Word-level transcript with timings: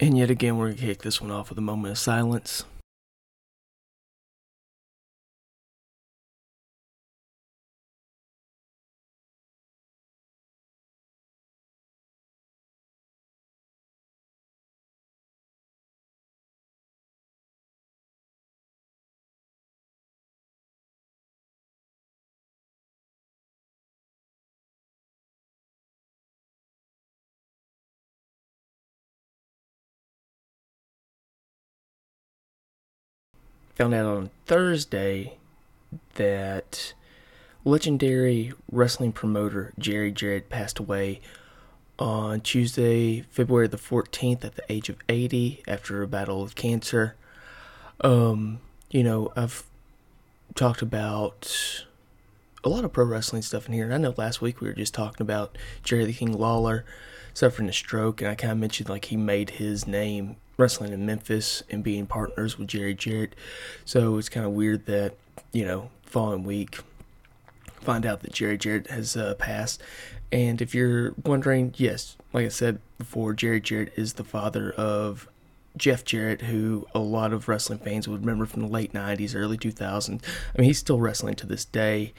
And 0.00 0.18
yet 0.18 0.30
again, 0.30 0.56
we're 0.56 0.66
going 0.66 0.78
to 0.78 0.86
kick 0.86 1.02
this 1.02 1.20
one 1.20 1.30
off 1.30 1.48
with 1.50 1.58
a 1.58 1.62
moment 1.62 1.92
of 1.92 1.98
silence. 1.98 2.64
Found 33.76 33.94
out 33.94 34.06
on 34.06 34.30
Thursday 34.46 35.34
that 36.14 36.94
legendary 37.64 38.52
wrestling 38.70 39.12
promoter 39.12 39.72
Jerry 39.78 40.12
Jarrett 40.12 40.48
passed 40.48 40.78
away 40.78 41.20
on 41.98 42.40
Tuesday, 42.40 43.22
February 43.30 43.68
the 43.68 43.76
14th, 43.76 44.44
at 44.44 44.56
the 44.56 44.62
age 44.68 44.88
of 44.88 44.96
80 45.08 45.62
after 45.66 46.02
a 46.02 46.08
battle 46.08 46.42
with 46.42 46.54
cancer. 46.54 47.14
Um, 48.00 48.60
you 48.90 49.02
know, 49.02 49.32
I've 49.36 49.64
talked 50.54 50.82
about 50.82 51.84
a 52.64 52.68
lot 52.68 52.84
of 52.84 52.92
pro 52.92 53.04
wrestling 53.04 53.42
stuff 53.42 53.66
in 53.66 53.74
here. 53.74 53.84
And 53.84 53.94
I 53.94 53.98
know 53.98 54.14
last 54.16 54.40
week 54.40 54.60
we 54.60 54.68
were 54.68 54.74
just 54.74 54.94
talking 54.94 55.22
about 55.22 55.56
Jerry 55.82 56.04
the 56.04 56.12
King 56.12 56.32
Lawler 56.32 56.84
suffering 57.34 57.68
a 57.68 57.72
stroke, 57.72 58.20
and 58.20 58.30
I 58.30 58.34
kind 58.36 58.52
of 58.52 58.58
mentioned 58.58 58.88
like 58.88 59.06
he 59.06 59.16
made 59.16 59.50
his 59.50 59.86
name 59.86 60.36
wrestling 60.56 60.92
in 60.92 61.04
Memphis 61.06 61.62
and 61.70 61.82
being 61.82 62.06
partners 62.06 62.58
with 62.58 62.68
Jerry 62.68 62.94
Jarrett. 62.94 63.34
So 63.84 64.18
it's 64.18 64.28
kind 64.28 64.46
of 64.46 64.52
weird 64.52 64.86
that, 64.86 65.14
you 65.52 65.64
know, 65.64 65.90
following 66.04 66.44
week, 66.44 66.78
find 67.80 68.06
out 68.06 68.20
that 68.22 68.32
Jerry 68.32 68.56
Jarrett 68.58 68.88
has 68.88 69.16
uh, 69.16 69.34
passed. 69.34 69.82
And 70.32 70.60
if 70.60 70.74
you're 70.74 71.14
wondering, 71.24 71.74
yes, 71.76 72.16
like 72.32 72.46
I 72.46 72.48
said 72.48 72.80
before, 72.98 73.34
Jerry 73.34 73.60
Jarrett 73.60 73.92
is 73.96 74.14
the 74.14 74.24
father 74.24 74.72
of 74.72 75.28
Jeff 75.76 76.04
Jarrett, 76.04 76.42
who 76.42 76.86
a 76.94 77.00
lot 77.00 77.32
of 77.32 77.48
wrestling 77.48 77.80
fans 77.80 78.08
would 78.08 78.20
remember 78.20 78.46
from 78.46 78.62
the 78.62 78.68
late 78.68 78.92
90s, 78.92 79.34
early 79.34 79.58
2000s. 79.58 80.22
I 80.22 80.60
mean, 80.60 80.66
he's 80.66 80.78
still 80.78 81.00
wrestling 81.00 81.34
to 81.36 81.46
this 81.46 81.64
day. 81.64 82.14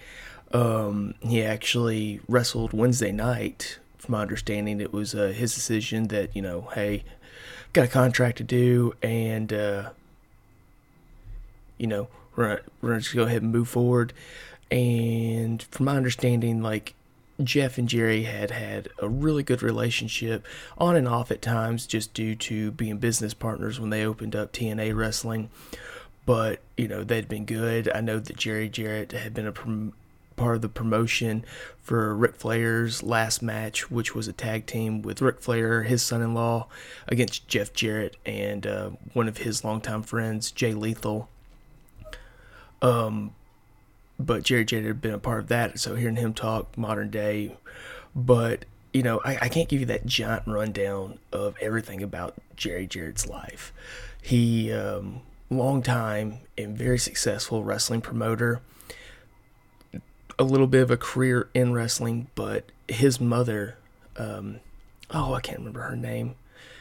Um, 0.52 1.16
he 1.22 1.44
actually 1.44 2.20
wrestled 2.28 2.74
Wednesday 2.74 3.12
night. 3.12 3.80
From 3.98 4.14
my 4.14 4.22
understanding, 4.22 4.80
it 4.82 4.94
was 4.94 5.16
uh, 5.16 5.34
his 5.36 5.56
decision 5.56 6.10
that, 6.10 6.36
you 6.36 6.42
know, 6.42 6.70
hey, 6.74 7.04
got 7.76 7.86
a 7.86 7.90
contract 7.90 8.38
to 8.38 8.44
do, 8.44 8.94
and, 9.04 9.52
uh, 9.52 9.90
you 11.78 11.88
know, 11.88 12.08
we're, 12.36 12.62
we're 12.82 12.98
just 13.00 13.14
go 13.14 13.24
ahead 13.24 13.42
and 13.42 13.52
move 13.52 13.68
forward. 13.68 14.14
And 14.72 15.62
from 15.62 15.86
my 15.86 15.96
understanding, 15.96 16.64
like, 16.64 16.96
Jeff 17.44 17.78
and 17.78 17.90
Jerry 17.90 18.24
had 18.24 18.50
had 18.50 18.88
a 19.00 19.10
really 19.10 19.44
good 19.44 19.62
relationship 19.62 20.46
on 20.78 20.96
and 20.96 21.06
off 21.06 21.32
at 21.32 21.42
times 21.42 21.86
just 21.86 22.14
due 22.14 22.34
to 22.36 22.72
being 22.72 22.98
business 22.98 23.34
partners 23.34 23.78
when 23.78 23.90
they 23.90 24.06
opened 24.06 24.38
up 24.38 24.54
TNA 24.54 24.96
Wrestling. 24.96 25.50
But, 26.26 26.62
you 26.78 26.88
know, 26.88 27.04
they'd 27.04 27.28
been 27.28 27.46
good. 27.46 27.92
I 27.94 28.00
know 28.00 28.20
that 28.20 28.38
Jerry 28.38 28.70
Jarrett 28.70 29.12
had 29.12 29.34
been 29.34 29.48
a 29.48 29.52
prom- 29.52 29.94
part 30.36 30.56
of 30.56 30.62
the 30.62 30.70
promotion 30.70 31.46
for 31.78 32.16
Ric 32.16 32.36
Flair's 32.36 33.04
last 33.04 33.42
match, 33.42 33.92
which 33.92 34.16
was 34.16 34.28
a 34.28 34.34
tag 34.34 34.66
team 34.66 35.02
with 35.02 35.22
Ric 35.22 35.40
Flair, 35.40 35.84
his 35.84 36.02
son 36.02 36.22
in 36.22 36.34
law, 36.34 36.68
against 37.08 37.48
Jeff 37.48 37.74
Jarrett 37.74 38.18
and 38.26 38.66
uh, 38.66 38.90
one 39.14 39.28
of 39.28 39.38
his 39.38 39.64
longtime 39.64 40.04
friends, 40.04 40.52
Jay 40.52 40.74
Lethal. 40.74 41.30
Um, 42.82 43.34
but 44.20 44.44
Jerry 44.44 44.66
Jarrett 44.66 44.86
had 44.86 45.02
been 45.02 45.14
a 45.14 45.20
part 45.20 45.40
of 45.40 45.48
that, 45.48 45.80
so 45.80 45.96
hearing 45.96 46.16
him 46.16 46.34
talk 46.34 46.78
modern 46.78 47.10
day, 47.10 47.58
but 48.16 48.66
you 48.94 49.04
know, 49.04 49.20
I, 49.26 49.38
I 49.42 49.50
can't 49.50 49.68
give 49.68 49.82
you 49.82 49.86
that 49.88 50.06
giant 50.06 50.48
rundown 50.48 51.20
of 51.34 51.56
everything 51.60 52.02
about 52.02 52.36
Jerry 52.56 52.88
Jarrett's 52.88 53.28
life. 53.28 53.74
He, 54.22 54.72
um, 54.72 55.20
long 55.50 55.82
time 55.82 56.40
and 56.58 56.78
very 56.78 56.98
successful 56.98 57.64
wrestling 57.64 58.00
promoter, 58.00 58.62
a 60.38 60.44
little 60.44 60.68
bit 60.68 60.82
of 60.82 60.92
a 60.92 60.98
career 60.98 61.50
in 61.54 61.74
wrestling, 61.74 62.28
but 62.36 62.66
his 62.88 63.20
mother, 63.20 63.78
um, 64.18 64.60
oh, 65.12 65.34
I 65.34 65.42
can't 65.42 65.60
remember 65.60 65.82
her 65.82 65.96
name 65.96 66.36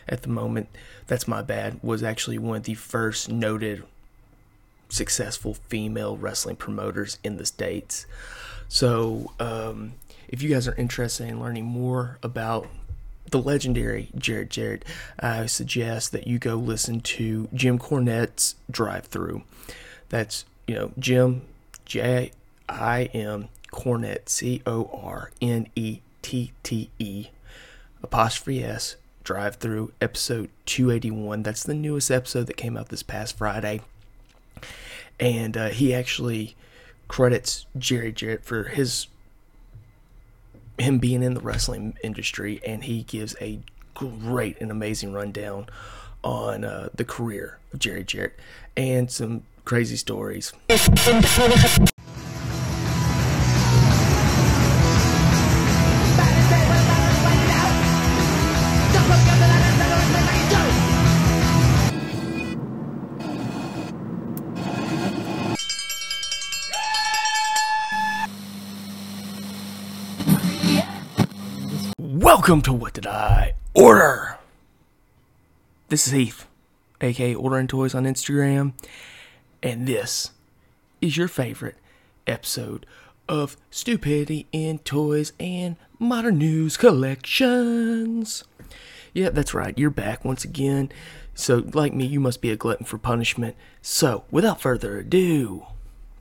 at 0.09 0.23
the 0.23 0.29
moment. 0.29 0.69
That's 1.07 1.29
my 1.29 1.43
bad. 1.43 1.79
Was 1.83 2.03
actually 2.03 2.39
one 2.39 2.57
of 2.57 2.63
the 2.65 2.75
first 2.75 3.31
noted 3.31 3.85
successful 4.89 5.55
female 5.55 6.17
wrestling 6.17 6.57
promoters 6.57 7.19
in 7.25 7.37
the 7.37 7.47
States. 7.47 8.07
So, 8.69 9.33
um, 9.39 9.95
if 10.29 10.43
you 10.43 10.49
guys 10.49 10.67
are 10.67 10.75
interested 10.75 11.29
in 11.29 11.41
learning 11.41 11.65
more 11.65 12.19
about 12.23 12.67
the 13.31 13.41
legendary 13.41 14.11
Jerry 14.17 14.47
Jarrett, 14.47 14.85
I 15.19 15.47
suggest 15.47 16.13
that 16.13 16.27
you 16.27 16.39
go 16.39 16.57
listen 16.57 17.01
to 17.01 17.49
Jim 17.55 17.79
Cornette's 17.79 18.57
Drive 18.71 19.07
Through. 19.07 19.43
That's, 20.09 20.45
you 20.67 20.75
know, 20.75 20.93
Jim, 20.99 21.43
J 21.85 22.33
I 22.69 23.05
M 23.15 23.49
Cornette, 23.73 24.29
C 24.29 24.63
O 24.67 24.91
R 24.93 25.31
N 25.41 25.69
E 25.75 26.01
T 26.23 26.53
T 26.63 26.91
E, 26.99 27.27
apostrophe 28.03 28.63
S, 28.63 28.97
Drive 29.23 29.57
Through, 29.57 29.93
episode 30.01 30.51
281. 30.67 31.43
That's 31.43 31.63
the 31.63 31.75
newest 31.75 32.11
episode 32.11 32.47
that 32.47 32.57
came 32.57 32.77
out 32.77 32.89
this 32.89 33.03
past 33.03 33.37
Friday 33.37 33.81
and 35.21 35.57
uh, 35.57 35.69
he 35.69 35.95
actually 35.95 36.57
credits 37.09 37.67
Jerry 37.79 38.13
Jarrett 38.13 38.45
for 38.45 38.65
his 38.65 39.07
him 40.79 40.99
being 40.99 41.23
in 41.23 41.35
the 41.35 41.41
wrestling 41.41 41.97
industry, 42.03 42.61
and 42.67 42.83
he 42.83 43.05
gives 43.05 43.37
a 43.41 43.61
great 43.95 44.61
and 44.61 44.73
amazing 44.73 45.13
rundown 45.13 45.67
on 46.25 46.65
uh, 46.65 46.89
the 46.93 47.05
career 47.05 47.59
of 47.73 47.79
Jerry 47.79 48.03
Jarrett 48.03 48.35
and 48.77 49.09
some 49.11 49.43
crazy 49.65 49.97
stories. 49.97 50.53
Welcome 72.45 72.61
to 72.65 72.75
What 72.75 72.93
Did 72.93 73.07
I 73.07 73.55
Order? 73.73 74.37
This 75.89 76.07
is 76.07 76.13
Heath, 76.13 76.47
aka 77.01 77.35
Ordering 77.35 77.69
Toys 77.69 77.95
on 77.95 78.05
Instagram, 78.05 78.75
and 79.63 79.87
this 79.87 80.33
is 81.01 81.17
your 81.17 81.27
favorite 81.27 81.77
episode 82.27 82.85
of 83.31 83.57
Stupidity 83.71 84.47
in 84.53 84.79
Toys 84.81 85.33
and 85.41 85.77
Modern 85.99 86.37
News 86.37 86.77
Collections. 86.77 88.45
Yeah, 89.15 89.31
that's 89.31 89.55
right, 89.55 89.79
you're 89.79 89.89
back 89.89 90.23
once 90.23 90.45
again. 90.45 90.93
So, 91.35 91.65
like 91.73 91.95
me, 91.95 92.05
you 92.05 92.21
must 92.21 92.43
be 92.43 92.51
a 92.51 92.57
glutton 92.57 92.85
for 92.85 92.99
punishment. 92.99 93.57
So, 93.81 94.25
without 94.31 94.61
further 94.61 94.99
ado, 94.99 95.65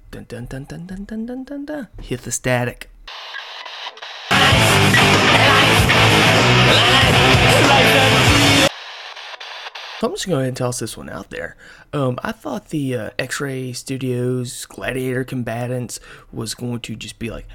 dun 0.10 0.24
dun 0.30 0.46
dun 0.46 0.64
dun 0.64 0.86
dun 0.86 1.04
dun 1.04 1.26
dun 1.26 1.44
dun, 1.44 1.66
dun 1.66 1.88
hit 2.02 2.22
the 2.22 2.32
static. 2.32 2.90
I'm 10.04 10.12
just 10.12 10.28
going 10.28 10.32
to 10.32 10.36
go 10.36 10.40
ahead 10.40 10.48
and 10.50 10.58
toss 10.58 10.80
this 10.80 10.98
one 10.98 11.10
out 11.10 11.30
there. 11.30 11.56
Um, 11.94 12.20
I 12.22 12.34
thought 12.34 12.70
the 12.70 12.96
uh, 12.96 13.10
X 13.18 13.40
Ray 13.40 13.72
Studios 13.72 14.66
Gladiator 14.66 15.24
Combatants 15.24 16.02
was 16.30 16.54
going 16.54 16.82
to 16.82 16.96
just 16.98 17.20
be 17.20 17.30
like, 17.30 17.48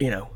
you 0.00 0.10
know, 0.10 0.30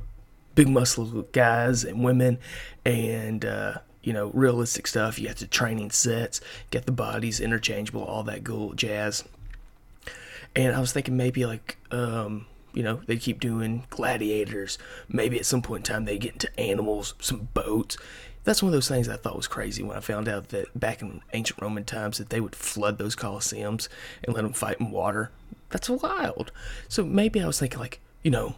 big 0.55 0.69
muscle 0.69 1.23
guys 1.33 1.85
and 1.85 2.05
women 2.05 2.39
and, 2.85 3.47
uh, 3.47 3.79
you 4.03 4.13
know, 4.13 4.31
realistic 4.35 4.87
stuff. 4.87 5.19
You 5.19 5.29
have 5.29 5.39
the 5.39 5.47
training 5.47 5.91
sets, 5.91 6.43
get 6.71 6.85
the 6.85 6.93
bodies 6.93 7.41
interchangeable, 7.41 8.05
all 8.05 8.23
that 8.25 8.45
cool 8.45 8.75
jazz. 8.75 9.25
And 10.55 10.77
I 10.77 10.81
was 10.81 10.93
thinking 10.93 11.17
maybe 11.17 11.47
like, 11.47 11.79
um, 11.91 12.45
you 12.79 12.85
know, 12.85 13.01
they 13.07 13.17
keep 13.17 13.41
doing 13.41 13.83
gladiators. 13.91 14.79
Maybe 15.09 15.37
at 15.37 15.47
some 15.47 15.63
point 15.63 15.81
in 15.89 15.93
time 15.93 16.05
they 16.05 16.17
get 16.17 16.35
into 16.35 16.61
animals, 16.61 17.15
some 17.19 17.49
boats. 17.53 17.97
That's 18.45 18.63
one 18.63 18.69
of 18.69 18.73
those 18.73 18.87
things 18.87 19.09
I 19.09 19.17
thought 19.17 19.35
was 19.35 19.49
crazy 19.49 19.83
when 19.83 19.97
I 19.97 20.01
found 20.01 20.29
out 20.29 20.51
that 20.51 20.79
back 20.79 21.03
in 21.03 21.21
ancient 21.33 21.61
Roman 21.61 21.85
times 21.85 22.19
that 22.19 22.31
they 22.31 22.41
would 22.41 22.55
flood 22.55 22.99
those 22.99 23.17
colosseums 23.17 23.89
and 24.23 24.33
let 24.33 24.43
them 24.43 24.53
fight 24.53 24.79
in 24.79 24.93
water. 24.93 25.33
That's 25.71 25.91
wild. 25.91 26.53
So 26.87 27.05
maybe 27.05 27.43
I 27.43 27.49
was 27.49 27.59
thinking 27.59 27.81
like, 27.81 27.99
you 28.23 28.31
know, 28.31 28.55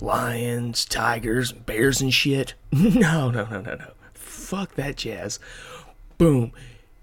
lions, 0.00 0.84
tigers, 0.84 1.50
bears 1.50 2.00
and 2.00 2.14
shit. 2.14 2.54
No, 2.72 3.32
no, 3.32 3.44
no, 3.50 3.60
no, 3.60 3.74
no. 3.74 3.90
fuck 4.14 4.76
that 4.76 4.98
jazz. 4.98 5.40
Boom. 6.16 6.52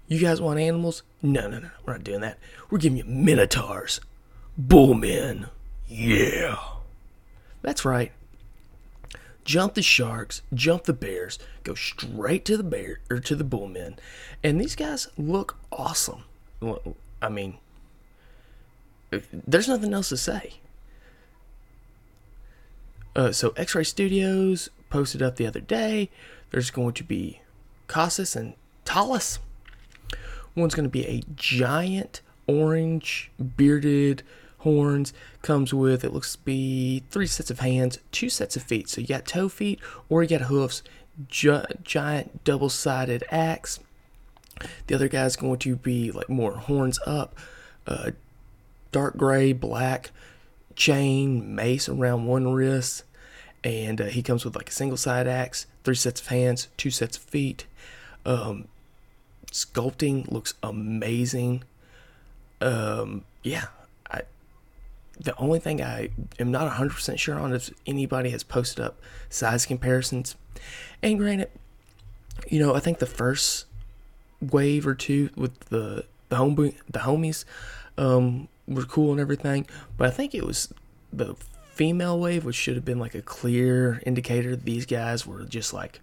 You 0.08 0.18
guys 0.18 0.40
want 0.40 0.58
animals? 0.58 1.02
No, 1.20 1.50
no, 1.50 1.58
no. 1.58 1.70
We're 1.84 1.92
not 1.92 2.04
doing 2.04 2.22
that. 2.22 2.38
We're 2.70 2.78
giving 2.78 2.96
you 2.96 3.04
minotaurs. 3.04 4.00
Bullmen. 4.56 5.48
Yeah. 5.94 6.58
That's 7.62 7.84
right. 7.84 8.10
Jump 9.44 9.74
the 9.74 9.82
sharks, 9.82 10.42
jump 10.52 10.84
the 10.84 10.92
bears, 10.92 11.38
go 11.62 11.74
straight 11.74 12.44
to 12.46 12.56
the 12.56 12.64
bear 12.64 12.98
or 13.08 13.20
to 13.20 13.36
the 13.36 13.44
bullmen. 13.44 13.96
And 14.42 14.60
these 14.60 14.74
guys 14.74 15.06
look 15.16 15.56
awesome. 15.70 16.24
I 17.22 17.28
mean, 17.28 17.58
there's 19.32 19.68
nothing 19.68 19.94
else 19.94 20.08
to 20.08 20.16
say. 20.16 20.54
Uh, 23.14 23.30
so 23.30 23.50
X-Ray 23.56 23.84
Studios 23.84 24.70
posted 24.90 25.22
up 25.22 25.36
the 25.36 25.46
other 25.46 25.60
day. 25.60 26.10
There's 26.50 26.70
going 26.70 26.94
to 26.94 27.04
be 27.04 27.40
Casas 27.86 28.34
and 28.34 28.54
Talus. 28.84 29.38
One's 30.56 30.74
going 30.74 30.86
to 30.86 30.90
be 30.90 31.06
a 31.06 31.22
giant 31.36 32.20
orange 32.48 33.30
bearded 33.56 34.24
horns. 34.64 35.12
Comes 35.42 35.72
with 35.72 36.04
it 36.04 36.12
looks 36.12 36.32
to 36.32 36.42
be 36.42 37.04
three 37.10 37.26
sets 37.26 37.50
of 37.50 37.60
hands, 37.60 37.98
two 38.10 38.28
sets 38.28 38.56
of 38.56 38.62
feet. 38.62 38.88
So 38.88 39.00
you 39.00 39.06
got 39.06 39.26
toe 39.26 39.48
feet 39.48 39.78
or 40.08 40.22
you 40.22 40.28
got 40.28 40.48
hoofs. 40.48 40.82
Gi- 41.28 41.62
giant 41.84 42.42
double-sided 42.42 43.22
axe. 43.30 43.78
The 44.86 44.94
other 44.94 45.08
guy's 45.08 45.36
going 45.36 45.58
to 45.60 45.76
be 45.76 46.10
like 46.10 46.28
more 46.28 46.56
horns 46.56 46.98
up, 47.06 47.36
uh, 47.86 48.10
dark 48.90 49.16
gray, 49.16 49.52
black 49.52 50.10
chain, 50.76 51.54
mace 51.54 51.88
around 51.88 52.26
one 52.26 52.52
wrist, 52.52 53.04
and 53.62 54.00
uh, 54.00 54.06
he 54.06 54.22
comes 54.22 54.44
with 54.44 54.56
like 54.56 54.68
a 54.68 54.72
single 54.72 54.96
side 54.96 55.26
axe, 55.26 55.66
three 55.84 55.94
sets 55.94 56.20
of 56.20 56.28
hands, 56.28 56.68
two 56.76 56.90
sets 56.90 57.16
of 57.16 57.22
feet. 57.22 57.66
Um, 58.26 58.68
sculpting 59.52 60.30
looks 60.30 60.54
amazing. 60.62 61.64
Um, 62.60 63.24
yeah, 63.42 63.66
the 65.18 65.36
only 65.36 65.58
thing 65.58 65.82
I 65.82 66.10
am 66.38 66.50
not 66.50 66.70
100% 66.72 67.18
sure 67.18 67.38
on 67.38 67.52
is 67.52 67.72
anybody 67.86 68.30
has 68.30 68.42
posted 68.42 68.84
up 68.84 69.00
size 69.28 69.66
comparisons. 69.66 70.36
And 71.02 71.18
granted, 71.18 71.50
you 72.48 72.58
know, 72.58 72.74
I 72.74 72.80
think 72.80 72.98
the 72.98 73.06
first 73.06 73.66
wave 74.40 74.86
or 74.86 74.94
two 74.94 75.30
with 75.36 75.58
the 75.70 76.04
the 76.28 76.36
home 76.36 76.54
the 76.54 76.98
homies 76.98 77.44
um, 77.96 78.48
were 78.66 78.84
cool 78.84 79.12
and 79.12 79.20
everything, 79.20 79.66
but 79.96 80.08
I 80.08 80.10
think 80.10 80.34
it 80.34 80.44
was 80.44 80.72
the 81.12 81.36
female 81.74 82.18
wave, 82.18 82.44
which 82.44 82.56
should 82.56 82.76
have 82.76 82.84
been 82.84 82.98
like 82.98 83.14
a 83.14 83.22
clear 83.22 84.00
indicator 84.06 84.50
that 84.50 84.64
these 84.64 84.86
guys 84.86 85.26
were 85.26 85.44
just 85.44 85.72
like 85.72 86.00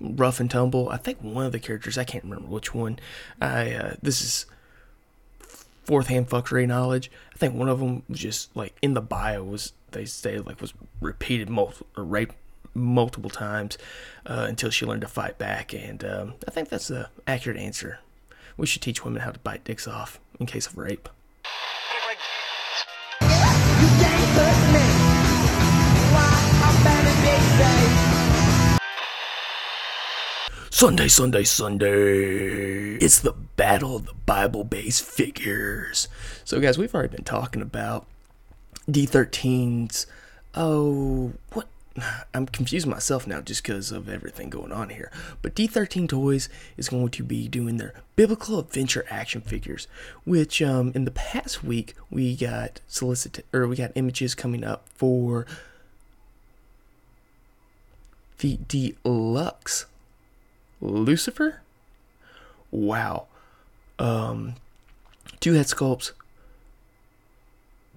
rough 0.00 0.40
and 0.40 0.50
tumble. 0.50 0.88
I 0.88 0.96
think 0.96 1.18
one 1.20 1.46
of 1.46 1.52
the 1.52 1.58
characters, 1.58 1.98
I 1.98 2.04
can't 2.04 2.24
remember 2.24 2.48
which 2.48 2.74
one. 2.74 2.98
I 3.40 3.72
uh, 3.72 3.94
this 4.02 4.22
is 4.22 4.46
fourth 5.84 6.08
hand 6.08 6.28
fuckery 6.28 6.66
knowledge. 6.66 7.10
I 7.34 7.38
think 7.38 7.54
one 7.54 7.68
of 7.68 7.80
them 7.80 8.02
was 8.08 8.18
just 8.18 8.54
like 8.56 8.74
in 8.82 8.94
the 8.94 9.00
bio 9.00 9.42
was 9.42 9.72
they 9.92 10.04
say 10.04 10.38
like 10.38 10.60
was 10.60 10.74
repeated 11.00 11.48
multiple 11.48 11.86
or 11.96 12.04
raped 12.04 12.34
multiple 12.74 13.30
times 13.30 13.78
uh, 14.26 14.46
until 14.48 14.70
she 14.70 14.86
learned 14.86 15.00
to 15.02 15.08
fight 15.08 15.38
back, 15.38 15.74
and 15.74 16.04
um, 16.04 16.34
I 16.46 16.50
think 16.50 16.68
that's 16.68 16.88
the 16.88 17.08
accurate 17.26 17.58
answer. 17.58 17.98
We 18.56 18.66
should 18.66 18.82
teach 18.82 19.04
women 19.04 19.22
how 19.22 19.32
to 19.32 19.38
bite 19.40 19.64
dicks 19.64 19.88
off 19.88 20.20
in 20.38 20.46
case 20.46 20.66
of 20.66 20.78
rape. 20.78 21.08
Sunday, 30.80 31.08
Sunday, 31.08 31.44
Sunday. 31.44 32.94
It's 32.94 33.20
the 33.20 33.34
battle 33.34 33.96
of 33.96 34.06
the 34.06 34.14
Bible 34.24 34.64
based 34.64 35.04
figures. 35.04 36.08
So, 36.42 36.58
guys, 36.58 36.78
we've 36.78 36.94
already 36.94 37.14
been 37.14 37.22
talking 37.22 37.60
about 37.60 38.06
D13's. 38.90 40.06
Oh, 40.54 41.34
what? 41.52 41.68
I'm 42.32 42.46
confusing 42.46 42.90
myself 42.90 43.26
now 43.26 43.42
just 43.42 43.62
because 43.62 43.92
of 43.92 44.08
everything 44.08 44.48
going 44.48 44.72
on 44.72 44.88
here. 44.88 45.12
But 45.42 45.54
D13 45.54 46.08
Toys 46.08 46.48
is 46.78 46.88
going 46.88 47.10
to 47.10 47.24
be 47.24 47.46
doing 47.46 47.76
their 47.76 47.92
biblical 48.16 48.58
adventure 48.58 49.04
action 49.10 49.42
figures, 49.42 49.86
which 50.24 50.62
um, 50.62 50.92
in 50.94 51.04
the 51.04 51.10
past 51.10 51.62
week 51.62 51.94
we 52.10 52.34
got 52.34 52.80
solicited 52.88 53.44
or 53.52 53.68
we 53.68 53.76
got 53.76 53.92
images 53.96 54.34
coming 54.34 54.64
up 54.64 54.88
for 54.94 55.44
the 58.38 58.58
deluxe 58.66 59.84
Lucifer. 60.80 61.60
Wow. 62.70 63.26
Um, 63.98 64.54
two 65.40 65.54
head 65.54 65.66
sculpts, 65.66 66.12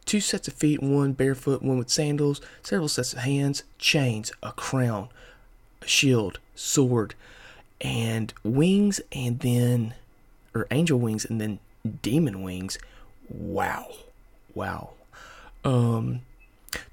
two 0.06 0.20
sets 0.20 0.48
of 0.48 0.54
feet, 0.54 0.82
one 0.82 1.14
barefoot, 1.14 1.62
one 1.62 1.78
with 1.78 1.90
sandals, 1.90 2.42
several 2.62 2.90
sets 2.90 3.14
of 3.14 3.20
hands, 3.20 3.64
chains, 3.78 4.32
a 4.42 4.52
crown, 4.52 5.10
a 5.82 5.88
shield, 5.88 6.40
sword, 6.56 7.16
and 7.82 8.34
wings, 8.44 9.02
and 9.12 9.40
then, 9.40 9.94
or 10.54 10.68
angel 10.72 11.00
wings, 11.00 11.26
and 11.26 11.40
then 11.40 11.60
demon 12.02 12.44
wings. 12.44 12.78
Wow. 13.30 13.92
Wow. 14.54 14.92
Um, 15.64 16.22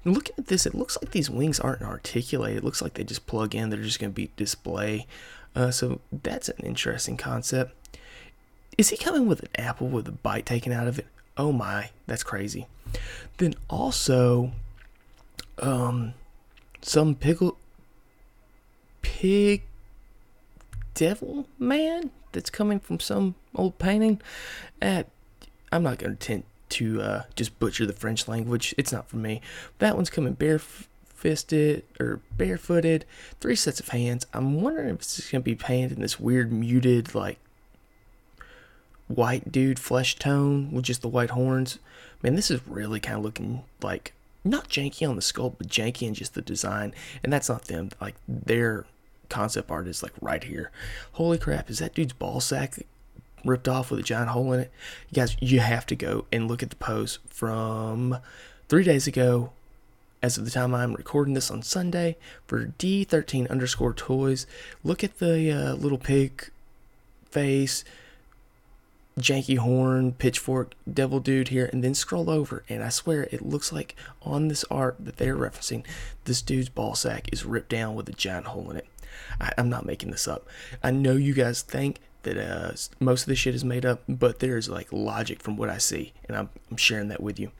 looking 0.05 0.35
at 0.37 0.47
this, 0.47 0.65
it 0.65 0.75
looks 0.75 0.97
like 1.01 1.11
these 1.11 1.29
wings 1.29 1.59
aren't 1.59 1.81
articulated. 1.81 2.59
It 2.59 2.63
looks 2.63 2.81
like 2.81 2.93
they 2.93 3.03
just 3.03 3.27
plug 3.27 3.55
in. 3.55 3.69
They're 3.69 3.81
just 3.81 3.99
going 3.99 4.11
to 4.11 4.15
be 4.15 4.31
display. 4.37 5.07
Uh, 5.55 5.71
so 5.71 5.99
that's 6.11 6.49
an 6.49 6.63
interesting 6.63 7.17
concept. 7.17 7.73
Is 8.77 8.89
he 8.89 8.97
coming 8.97 9.27
with 9.27 9.41
an 9.41 9.49
apple 9.55 9.87
with 9.87 10.07
a 10.07 10.11
bite 10.11 10.45
taken 10.45 10.71
out 10.71 10.87
of 10.87 10.97
it? 10.97 11.07
Oh 11.37 11.51
my, 11.51 11.89
that's 12.07 12.23
crazy. 12.23 12.67
Then 13.37 13.55
also, 13.69 14.51
um, 15.59 16.13
some 16.81 17.15
pickle 17.15 17.57
pig 19.01 19.63
devil 20.93 21.47
man 21.57 22.11
that's 22.31 22.49
coming 22.49 22.79
from 22.79 22.99
some 22.99 23.35
old 23.55 23.77
painting. 23.77 24.21
At 24.81 25.07
I'm 25.71 25.83
not 25.83 25.97
going 25.99 26.17
to 26.17 26.23
attempt 26.23 26.47
to 26.69 27.01
uh, 27.01 27.23
just 27.35 27.59
butcher 27.59 27.85
the 27.85 27.93
French 27.93 28.27
language. 28.27 28.73
It's 28.77 28.91
not 28.91 29.07
for 29.07 29.17
me. 29.17 29.41
That 29.79 29.95
one's 29.95 30.09
coming 30.09 30.33
bare 30.33 30.59
fisted 31.21 31.83
or 31.99 32.19
barefooted, 32.35 33.05
three 33.39 33.55
sets 33.55 33.79
of 33.79 33.89
hands. 33.89 34.25
I'm 34.33 34.61
wondering 34.61 34.89
if 34.89 34.95
it's 34.95 35.31
going 35.31 35.43
to 35.43 35.45
be 35.45 35.55
painted 35.55 35.93
in 35.93 36.01
this 36.01 36.19
weird 36.19 36.51
muted 36.51 37.13
like 37.13 37.37
white 39.07 39.51
dude 39.51 39.77
flesh 39.77 40.15
tone 40.15 40.71
with 40.71 40.85
just 40.85 41.03
the 41.03 41.07
white 41.07 41.29
horns. 41.29 41.77
Man, 42.23 42.35
this 42.35 42.49
is 42.49 42.67
really 42.67 42.99
kind 42.99 43.19
of 43.19 43.23
looking 43.23 43.63
like 43.81 44.13
not 44.43 44.67
janky 44.67 45.07
on 45.07 45.15
the 45.15 45.21
sculpt, 45.21 45.55
but 45.59 45.67
janky 45.67 46.07
in 46.07 46.15
just 46.15 46.33
the 46.33 46.41
design. 46.41 46.93
And 47.23 47.31
that's 47.31 47.49
not 47.49 47.65
them. 47.65 47.91
Like 48.01 48.15
their 48.27 48.85
concept 49.29 49.69
art 49.69 49.87
is 49.87 50.01
like 50.01 50.13
right 50.21 50.43
here. 50.43 50.71
Holy 51.13 51.37
crap! 51.37 51.69
Is 51.69 51.79
that 51.79 51.93
dude's 51.93 52.13
ball 52.13 52.41
sack 52.41 52.79
ripped 53.45 53.67
off 53.67 53.91
with 53.91 53.99
a 53.99 54.03
giant 54.03 54.29
hole 54.29 54.51
in 54.53 54.61
it? 54.61 54.71
You 55.09 55.15
guys, 55.15 55.37
you 55.39 55.59
have 55.59 55.85
to 55.87 55.95
go 55.95 56.25
and 56.31 56.47
look 56.47 56.63
at 56.63 56.71
the 56.71 56.75
post 56.77 57.19
from 57.27 58.17
three 58.69 58.83
days 58.83 59.05
ago 59.05 59.51
as 60.21 60.37
of 60.37 60.45
the 60.45 60.51
time 60.51 60.75
I'm 60.75 60.93
recording 60.93 61.33
this 61.33 61.49
on 61.49 61.63
Sunday 61.63 62.15
for 62.45 62.67
D13 62.77 63.49
underscore 63.49 63.93
toys. 63.93 64.45
Look 64.83 65.03
at 65.03 65.19
the 65.19 65.51
uh, 65.51 65.73
little 65.73 65.97
pig 65.97 66.49
face, 67.25 67.83
janky 69.19 69.57
horn, 69.57 70.13
pitchfork, 70.13 70.73
devil 70.91 71.19
dude 71.19 71.47
here, 71.47 71.69
and 71.71 71.83
then 71.83 71.95
scroll 71.95 72.29
over. 72.29 72.63
And 72.69 72.83
I 72.83 72.89
swear 72.89 73.23
it 73.31 73.41
looks 73.41 73.71
like 73.71 73.95
on 74.21 74.47
this 74.47 74.63
art 74.69 74.97
that 74.99 75.17
they're 75.17 75.37
referencing, 75.37 75.85
this 76.25 76.41
dude's 76.41 76.69
ball 76.69 76.95
sack 76.95 77.29
is 77.31 77.45
ripped 77.45 77.69
down 77.69 77.95
with 77.95 78.07
a 78.09 78.13
giant 78.13 78.47
hole 78.47 78.69
in 78.69 78.77
it. 78.77 78.87
I, 79.39 79.53
am 79.57 79.69
not 79.69 79.85
making 79.85 80.11
this 80.11 80.27
up. 80.27 80.47
I 80.83 80.91
know 80.91 81.13
you 81.13 81.33
guys 81.33 81.61
think 81.61 81.99
that 82.23 82.37
uh, 82.37 82.73
most 82.99 83.23
of 83.23 83.27
this 83.27 83.39
shit 83.39 83.55
is 83.55 83.65
made 83.65 83.85
up, 83.85 84.03
but 84.07 84.39
there's 84.39 84.69
like 84.69 84.93
logic 84.93 85.41
from 85.41 85.57
what 85.57 85.69
I 85.69 85.79
see, 85.79 86.13
and 86.27 86.37
I'm, 86.37 86.49
I'm 86.69 86.77
sharing 86.77 87.07
that 87.07 87.23
with 87.23 87.39
you. 87.39 87.51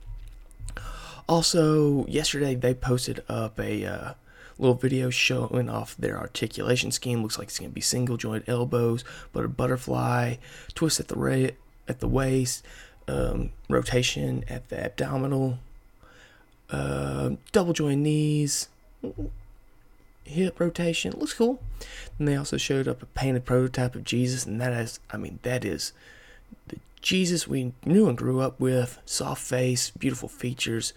Also, 1.28 2.06
yesterday 2.06 2.54
they 2.54 2.74
posted 2.74 3.22
up 3.28 3.58
a 3.58 3.84
uh, 3.84 4.14
little 4.58 4.74
video 4.74 5.10
showing 5.10 5.68
off 5.68 5.96
their 5.96 6.18
articulation 6.18 6.90
scheme. 6.90 7.22
Looks 7.22 7.38
like 7.38 7.48
it's 7.48 7.58
going 7.58 7.70
to 7.70 7.74
be 7.74 7.80
single 7.80 8.16
joint 8.16 8.44
elbows, 8.46 9.04
but 9.32 9.44
a 9.44 9.48
butterfly, 9.48 10.36
twist 10.74 11.00
at 11.00 11.08
the 11.08 11.16
ra- 11.16 11.54
at 11.88 12.00
the 12.00 12.08
waist, 12.08 12.64
um, 13.08 13.50
rotation 13.68 14.44
at 14.48 14.68
the 14.68 14.84
abdominal, 14.84 15.58
uh, 16.70 17.30
double 17.52 17.72
joint 17.72 18.00
knees, 18.00 18.68
hip 20.24 20.60
rotation. 20.60 21.12
Looks 21.16 21.34
cool. 21.34 21.60
And 22.18 22.28
they 22.28 22.36
also 22.36 22.56
showed 22.56 22.88
up 22.88 23.02
a 23.02 23.06
painted 23.06 23.44
prototype 23.44 23.94
of 23.94 24.04
Jesus, 24.04 24.46
and 24.46 24.60
that 24.60 24.72
is, 24.72 25.00
I 25.10 25.16
mean, 25.16 25.38
that 25.42 25.64
is 25.64 25.92
Jesus 27.02 27.48
we 27.48 27.72
knew 27.84 28.08
and 28.08 28.16
grew 28.16 28.40
up 28.40 28.58
with, 28.58 28.98
soft 29.04 29.42
face, 29.42 29.90
beautiful 29.90 30.28
features, 30.28 30.92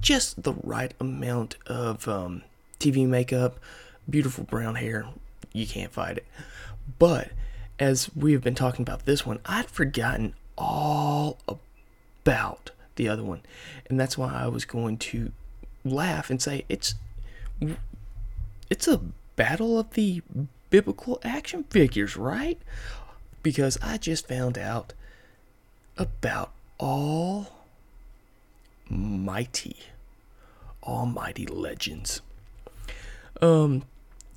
just 0.00 0.42
the 0.42 0.54
right 0.62 0.94
amount 1.00 1.56
of 1.66 2.06
um, 2.08 2.42
TV 2.78 3.06
makeup, 3.06 3.58
beautiful 4.08 4.44
brown 4.44 4.76
hair, 4.76 5.06
you 5.52 5.66
can't 5.66 5.92
fight 5.92 6.18
it. 6.18 6.26
But 6.98 7.30
as 7.78 8.14
we 8.14 8.32
have 8.32 8.42
been 8.42 8.54
talking 8.54 8.82
about 8.82 9.06
this 9.06 9.26
one, 9.26 9.40
I'd 9.44 9.66
forgotten 9.66 10.34
all 10.56 11.38
about 11.46 12.70
the 12.96 13.08
other 13.08 13.24
one, 13.24 13.42
and 13.88 13.98
that's 13.98 14.16
why 14.16 14.32
I 14.32 14.46
was 14.46 14.64
going 14.64 14.98
to 14.98 15.32
laugh 15.84 16.30
and 16.30 16.40
say 16.40 16.64
it's 16.68 16.94
it's 18.70 18.88
a 18.88 19.00
battle 19.36 19.78
of 19.78 19.90
the 19.94 20.22
biblical 20.70 21.20
action 21.24 21.64
figures, 21.64 22.16
right? 22.16 22.60
Because 23.42 23.78
I 23.82 23.98
just 23.98 24.28
found 24.28 24.56
out 24.58 24.92
about 25.96 26.52
all 26.78 27.48
mighty 28.88 29.76
almighty 30.82 31.46
legends. 31.46 32.20
Um 33.40 33.84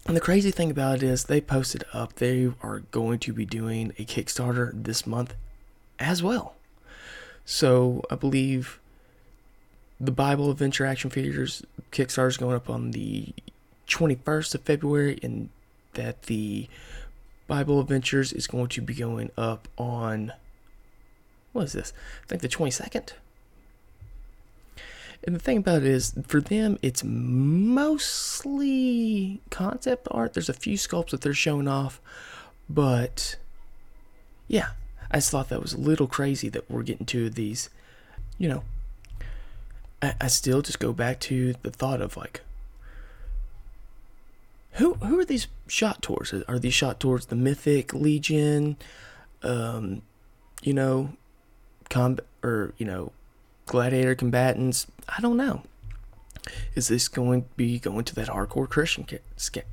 and 0.05 0.15
the 0.15 0.21
crazy 0.21 0.51
thing 0.51 0.71
about 0.71 0.97
it 0.97 1.03
is 1.03 1.25
they 1.25 1.41
posted 1.41 1.83
up 1.93 2.13
they 2.15 2.51
are 2.61 2.79
going 2.91 3.19
to 3.19 3.33
be 3.33 3.45
doing 3.45 3.91
a 3.99 4.05
Kickstarter 4.05 4.71
this 4.73 5.05
month 5.05 5.35
as 5.99 6.23
well. 6.23 6.55
So 7.43 8.03
I 8.09 8.15
believe 8.15 8.79
the 9.99 10.11
Bible 10.11 10.51
Adventure 10.51 10.85
action 10.85 11.09
figures 11.09 11.63
Kickstarter 11.91 12.27
is 12.27 12.37
going 12.37 12.55
up 12.55 12.69
on 12.69 12.91
the 12.91 13.33
21st 13.87 14.55
of 14.55 14.61
February, 14.61 15.19
and 15.23 15.49
that 15.93 16.23
the 16.23 16.67
Bible 17.47 17.79
Adventures 17.79 18.33
is 18.33 18.47
going 18.47 18.67
to 18.67 18.81
be 18.81 18.93
going 18.93 19.31
up 19.37 19.67
on 19.77 20.33
what 21.57 21.65
is 21.65 21.73
this? 21.73 21.91
I 22.23 22.27
think 22.27 22.41
the 22.43 22.47
22nd. 22.47 23.13
And 25.23 25.35
the 25.35 25.39
thing 25.39 25.57
about 25.57 25.77
it 25.77 25.85
is, 25.87 26.13
for 26.27 26.39
them, 26.39 26.77
it's 26.83 27.03
mostly 27.03 28.21
concept 29.49 30.07
art. 30.11 30.33
There's 30.33 30.49
a 30.49 30.53
few 30.53 30.77
sculpts 30.77 31.09
that 31.09 31.21
they're 31.21 31.33
showing 31.33 31.67
off, 31.67 31.99
but 32.69 33.37
yeah, 34.47 34.69
I 35.09 35.17
just 35.17 35.31
thought 35.31 35.49
that 35.49 35.61
was 35.61 35.73
a 35.73 35.79
little 35.79 36.05
crazy 36.05 36.49
that 36.49 36.69
we're 36.69 36.83
getting 36.83 37.07
two 37.07 37.25
of 37.25 37.33
these. 37.33 37.71
You 38.37 38.49
know, 38.49 38.63
I, 40.01 40.13
I 40.21 40.27
still 40.27 40.61
just 40.61 40.79
go 40.79 40.93
back 40.93 41.19
to 41.21 41.55
the 41.63 41.71
thought 41.71 41.99
of 42.01 42.15
like, 42.15 42.41
who 44.73 44.93
who 44.95 45.19
are 45.19 45.25
these 45.25 45.47
shot 45.67 46.03
towards? 46.03 46.31
Are 46.31 46.59
these 46.59 46.75
shot 46.75 46.99
towards 46.99 47.25
the 47.25 47.35
Mythic 47.35 47.95
Legion? 47.95 48.77
Um, 49.41 50.03
you 50.61 50.73
know, 50.73 51.13
combat 51.89 52.25
or 52.44 52.74
you 52.77 52.86
know 52.86 53.12
gladiator 53.65 54.15
combatants. 54.15 54.88
I 55.08 55.22
don't 55.22 55.38
know. 55.38 55.63
Is 56.75 56.88
this 56.88 57.08
going 57.08 57.41
to 57.44 57.48
be 57.58 57.79
going 57.79 58.06
to 58.06 58.15
that 58.15 58.27
hardcore 58.29 58.70
Christian 58.70 59.03
ca- 59.03 59.17
ska- 59.36 59.63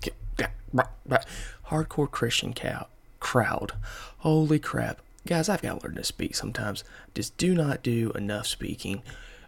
ca- 0.00 1.24
hardcore 1.68 2.10
Christian 2.10 2.52
cow- 2.52 2.86
crowd? 3.20 3.72
Holy 4.18 4.58
crap, 4.58 5.00
guys! 5.26 5.48
I've 5.48 5.62
got 5.62 5.80
to 5.80 5.86
learn 5.86 5.96
to 5.96 6.04
speak 6.04 6.34
sometimes. 6.36 6.84
Just 7.14 7.36
do 7.36 7.54
not 7.54 7.82
do 7.82 8.12
enough 8.12 8.46
speaking, 8.46 9.02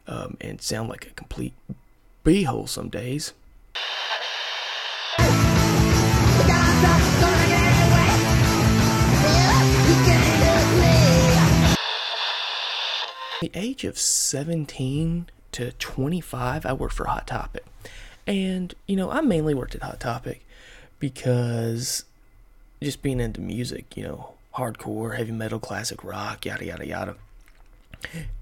um, 0.08 0.36
and 0.40 0.60
sound 0.60 0.88
like 0.88 1.06
a 1.06 1.10
complete 1.10 1.54
beehole 2.24 2.68
some 2.68 2.88
days. 2.88 3.32
The 13.44 13.58
age 13.60 13.84
of 13.84 13.98
17 13.98 15.26
to 15.52 15.72
25, 15.72 16.64
I 16.64 16.72
worked 16.72 16.94
for 16.94 17.04
Hot 17.04 17.26
Topic. 17.26 17.62
And, 18.26 18.74
you 18.86 18.96
know, 18.96 19.10
I 19.10 19.20
mainly 19.20 19.52
worked 19.52 19.74
at 19.74 19.82
Hot 19.82 20.00
Topic 20.00 20.46
because 20.98 22.04
just 22.82 23.02
being 23.02 23.20
into 23.20 23.42
music, 23.42 23.98
you 23.98 24.04
know, 24.04 24.32
hardcore, 24.54 25.16
heavy 25.16 25.32
metal, 25.32 25.58
classic 25.58 26.02
rock, 26.02 26.46
yada, 26.46 26.64
yada, 26.64 26.86
yada. 26.86 27.16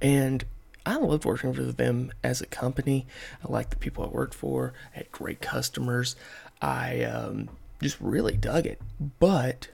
And 0.01 0.45
I 0.87 0.99
loved 0.99 1.25
working 1.25 1.53
for 1.53 1.65
them 1.65 2.13
as 2.23 2.41
a 2.41 2.47
company. 2.47 3.05
I 3.45 3.51
liked 3.51 3.71
the 3.71 3.79
people 3.79 4.05
I 4.05 4.09
worked 4.09 4.35
for, 4.35 4.73
I 4.95 4.99
had 4.99 5.11
great 5.11 5.41
customers. 5.41 6.15
I 6.61 7.03
um, 7.03 7.49
just 7.83 7.97
really 8.01 8.37
dug 8.37 8.67
it. 8.67 8.81
But 9.19 9.67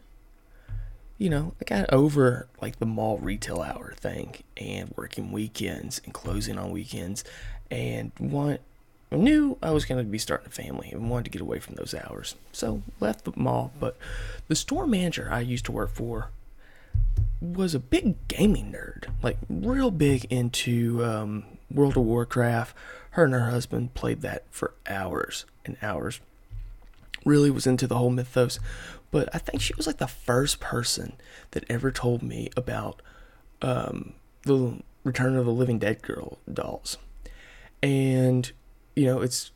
you 1.19 1.29
know, 1.29 1.55
I 1.61 1.65
got 1.65 1.93
over 1.93 2.47
like 2.63 2.79
the 2.79 2.87
mall 2.87 3.19
retail 3.19 3.61
hour 3.61 3.93
thing 3.97 4.37
and 4.57 4.93
working 4.97 5.33
weekends 5.33 6.01
and 6.05 6.15
closing 6.15 6.59
on 6.59 6.71
weekends 6.71 7.25
and 7.71 8.13
want 8.19 8.61
knew 9.11 9.57
I 9.63 9.71
was 9.71 9.85
going 9.85 10.05
to 10.05 10.11
be 10.11 10.19
starting 10.19 10.49
a 10.49 10.51
family 10.51 10.91
and 10.93 11.11
wanted 11.11 11.25
to 11.25 11.31
get 11.31 11.41
away 11.41 11.59
from 11.59 11.75
those 11.75 11.95
hours. 11.95 12.35
So 12.53 12.83
left 13.01 13.25
the 13.25 13.33
mall, 13.37 13.73
but 13.81 13.97
the 14.49 14.55
store 14.55 14.87
manager 14.87 15.29
I 15.31 15.41
used 15.41 15.65
to 15.67 15.73
work 15.73 15.91
for 15.91 16.29
was 17.41 17.75
a 17.75 17.79
big 17.79 18.29
gaming 18.29 18.73
nerd, 18.73 19.11
like 19.23 19.39
real 19.49 19.91
big 19.91 20.27
into 20.27 21.03
um, 21.05 21.45
World 21.71 21.97
of 21.97 22.05
Warcraft. 22.05 22.77
Her 23.13 23.25
and 23.25 23.33
her 23.33 23.51
husband 23.51 23.95
played 23.95 24.21
that 24.23 24.45
for 24.51 24.75
hours 24.87 25.47
and 25.65 25.77
hours. 25.83 26.21
Really 27.29 27.51
was 27.51 27.67
into 27.67 27.87
the 27.87 27.99
whole 27.99 28.11
mythos, 28.11 28.59
but 29.11 29.29
I 29.35 29.39
think 29.39 29.61
she 29.61 29.75
was 29.77 29.87
like 29.87 29.99
the 29.99 30.07
first 30.07 30.61
person 30.61 31.13
that 31.51 31.65
ever 31.69 31.91
told 31.93 32.23
me 32.23 32.49
about 32.57 33.03
um, 33.61 34.15
the 34.45 34.79
Return 35.05 35.37
of 35.37 35.45
the 35.45 35.53
Living 35.53 35.79
Dead 35.79 36.01
girl 36.01 36.39
dolls. 36.51 36.97
And, 37.83 38.51
you 38.97 39.05
know, 39.05 39.21
it's 39.21 39.53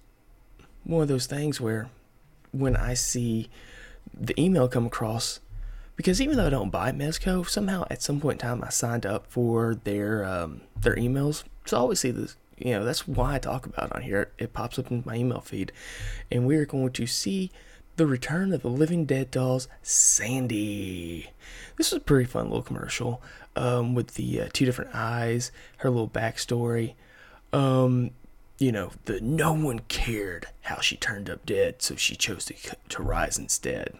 one 0.84 1.02
of 1.02 1.08
those 1.08 1.26
things 1.26 1.60
where 1.60 1.88
when 2.52 2.76
I 2.76 2.92
see 2.92 3.48
the 4.12 4.38
email 4.38 4.68
come 4.68 4.86
across, 4.86 5.40
because 5.96 6.20
even 6.20 6.36
though 6.36 6.48
I 6.48 6.50
don't 6.50 6.70
buy 6.70 6.92
Mezco, 6.92 7.48
somehow 7.48 7.86
at 7.90 8.02
some 8.02 8.20
point 8.20 8.42
in 8.42 8.48
time 8.48 8.62
I 8.62 8.68
signed 8.68 9.06
up 9.06 9.26
for 9.28 9.76
their 9.84 10.24
um, 10.24 10.60
their 10.78 10.96
emails. 10.96 11.44
So 11.64 11.76
I 11.78 11.80
always 11.80 12.00
see 12.00 12.10
this, 12.10 12.36
you 12.64 12.72
know, 12.72 12.84
that's 12.84 13.08
why 13.08 13.34
I 13.34 13.38
talk 13.38 13.66
about 13.66 13.90
it 13.90 13.96
on 13.96 14.02
here. 14.02 14.30
It 14.38 14.52
pops 14.52 14.78
up 14.78 14.90
in 14.90 15.02
my 15.04 15.16
email 15.16 15.40
feed. 15.40 15.72
And 16.30 16.46
we 16.46 16.56
are 16.56 16.64
going 16.64 16.92
to 16.92 17.06
see 17.06 17.50
the 17.96 18.06
Return 18.06 18.52
of 18.52 18.62
the 18.62 18.68
Living 18.68 19.04
Dead 19.04 19.30
Dolls, 19.30 19.68
Sandy. 19.82 21.30
This 21.76 21.90
was 21.90 21.98
a 21.98 22.04
pretty 22.04 22.26
fun 22.26 22.44
little 22.44 22.62
commercial 22.62 23.20
um, 23.56 23.94
with 23.94 24.14
the 24.14 24.42
uh, 24.42 24.48
two 24.52 24.64
different 24.64 24.94
eyes, 24.94 25.50
her 25.78 25.90
little 25.90 26.08
backstory. 26.08 26.94
Um, 27.52 28.10
you 28.58 28.70
know, 28.70 28.92
the 29.06 29.20
no 29.20 29.52
one 29.52 29.80
cared 29.80 30.46
how 30.62 30.80
she 30.80 30.96
turned 30.96 31.28
up 31.28 31.44
dead, 31.44 31.82
so 31.82 31.96
she 31.96 32.14
chose 32.14 32.44
to, 32.46 32.54
to 32.90 33.02
rise 33.02 33.36
instead 33.36 33.98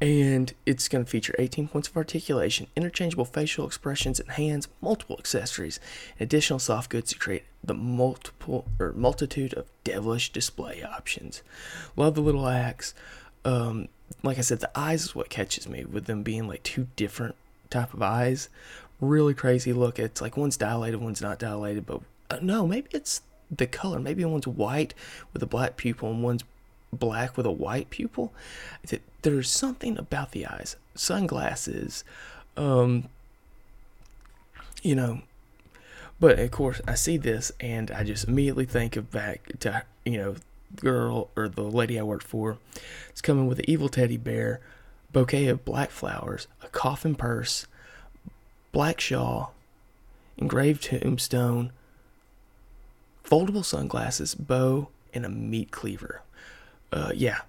and 0.00 0.52
it's 0.64 0.88
going 0.88 1.04
to 1.04 1.10
feature 1.10 1.34
18 1.38 1.68
points 1.68 1.88
of 1.88 1.96
articulation, 1.96 2.68
interchangeable 2.76 3.24
facial 3.24 3.66
expressions 3.66 4.20
and 4.20 4.30
hands, 4.32 4.68
multiple 4.80 5.16
accessories, 5.18 5.80
and 6.18 6.26
additional 6.26 6.60
soft 6.60 6.90
goods 6.90 7.12
to 7.12 7.18
create 7.18 7.44
the 7.64 7.74
multiple 7.74 8.66
or 8.78 8.92
multitude 8.92 9.54
of 9.54 9.66
devilish 9.82 10.32
display 10.32 10.82
options. 10.82 11.42
Love 11.96 12.14
the 12.14 12.20
little 12.20 12.46
axe. 12.46 12.94
Um, 13.44 13.88
like 14.22 14.38
I 14.38 14.42
said, 14.42 14.60
the 14.60 14.78
eyes 14.78 15.04
is 15.04 15.14
what 15.14 15.30
catches 15.30 15.68
me 15.68 15.84
with 15.84 16.04
them 16.04 16.22
being 16.22 16.46
like 16.46 16.62
two 16.62 16.86
different 16.94 17.34
type 17.68 17.92
of 17.92 18.02
eyes. 18.02 18.48
Really 19.00 19.34
crazy 19.34 19.72
look. 19.72 19.98
It's 19.98 20.20
like 20.20 20.36
one's 20.36 20.56
dilated, 20.56 21.00
one's 21.00 21.22
not 21.22 21.38
dilated, 21.40 21.86
but 21.86 22.02
uh, 22.30 22.38
no, 22.40 22.66
maybe 22.66 22.88
it's 22.92 23.22
the 23.50 23.66
color. 23.66 23.98
Maybe 23.98 24.24
one's 24.24 24.46
white 24.46 24.94
with 25.32 25.42
a 25.42 25.46
black 25.46 25.76
pupil 25.76 26.10
and 26.10 26.22
one's 26.22 26.44
black 26.92 27.36
with 27.36 27.46
a 27.46 27.52
white 27.52 27.90
pupil. 27.90 28.32
There's 29.22 29.50
something 29.50 29.98
about 29.98 30.32
the 30.32 30.46
eyes, 30.46 30.76
sunglasses, 30.94 32.04
um, 32.56 33.08
you 34.82 34.94
know. 34.94 35.22
But 36.20 36.38
of 36.38 36.50
course, 36.50 36.80
I 36.86 36.94
see 36.94 37.16
this 37.16 37.52
and 37.60 37.90
I 37.90 38.02
just 38.04 38.26
immediately 38.26 38.64
think 38.64 38.96
of 38.96 39.10
back 39.10 39.58
to 39.60 39.82
you 40.04 40.18
know, 40.18 40.36
girl 40.76 41.30
or 41.36 41.48
the 41.48 41.62
lady 41.62 41.98
I 41.98 42.02
worked 42.02 42.26
for. 42.26 42.58
It's 43.10 43.20
coming 43.20 43.46
with 43.46 43.60
an 43.60 43.68
evil 43.68 43.88
teddy 43.88 44.16
bear, 44.16 44.60
bouquet 45.12 45.46
of 45.46 45.64
black 45.64 45.90
flowers, 45.90 46.48
a 46.62 46.68
coffin 46.68 47.14
purse, 47.14 47.66
black 48.72 49.00
shawl, 49.00 49.54
engraved 50.36 50.82
tombstone, 50.82 51.72
foldable 53.24 53.64
sunglasses, 53.64 54.34
bow, 54.34 54.88
and 55.14 55.24
a 55.24 55.28
meat 55.28 55.70
cleaver 55.70 56.22
uh, 56.92 57.12
yeah, 57.14 57.40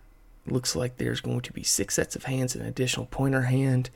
looks 0.46 0.76
like 0.76 0.98
there's 0.98 1.22
going 1.22 1.42
to 1.42 1.54
be 1.54 1.64
six 1.64 1.96
sets 1.96 2.16
of 2.16 2.24
hands 2.26 2.56
and 2.56 2.64
an 2.64 2.70
additional 2.70 3.06
pointer 3.06 3.44
hand. 3.44 3.90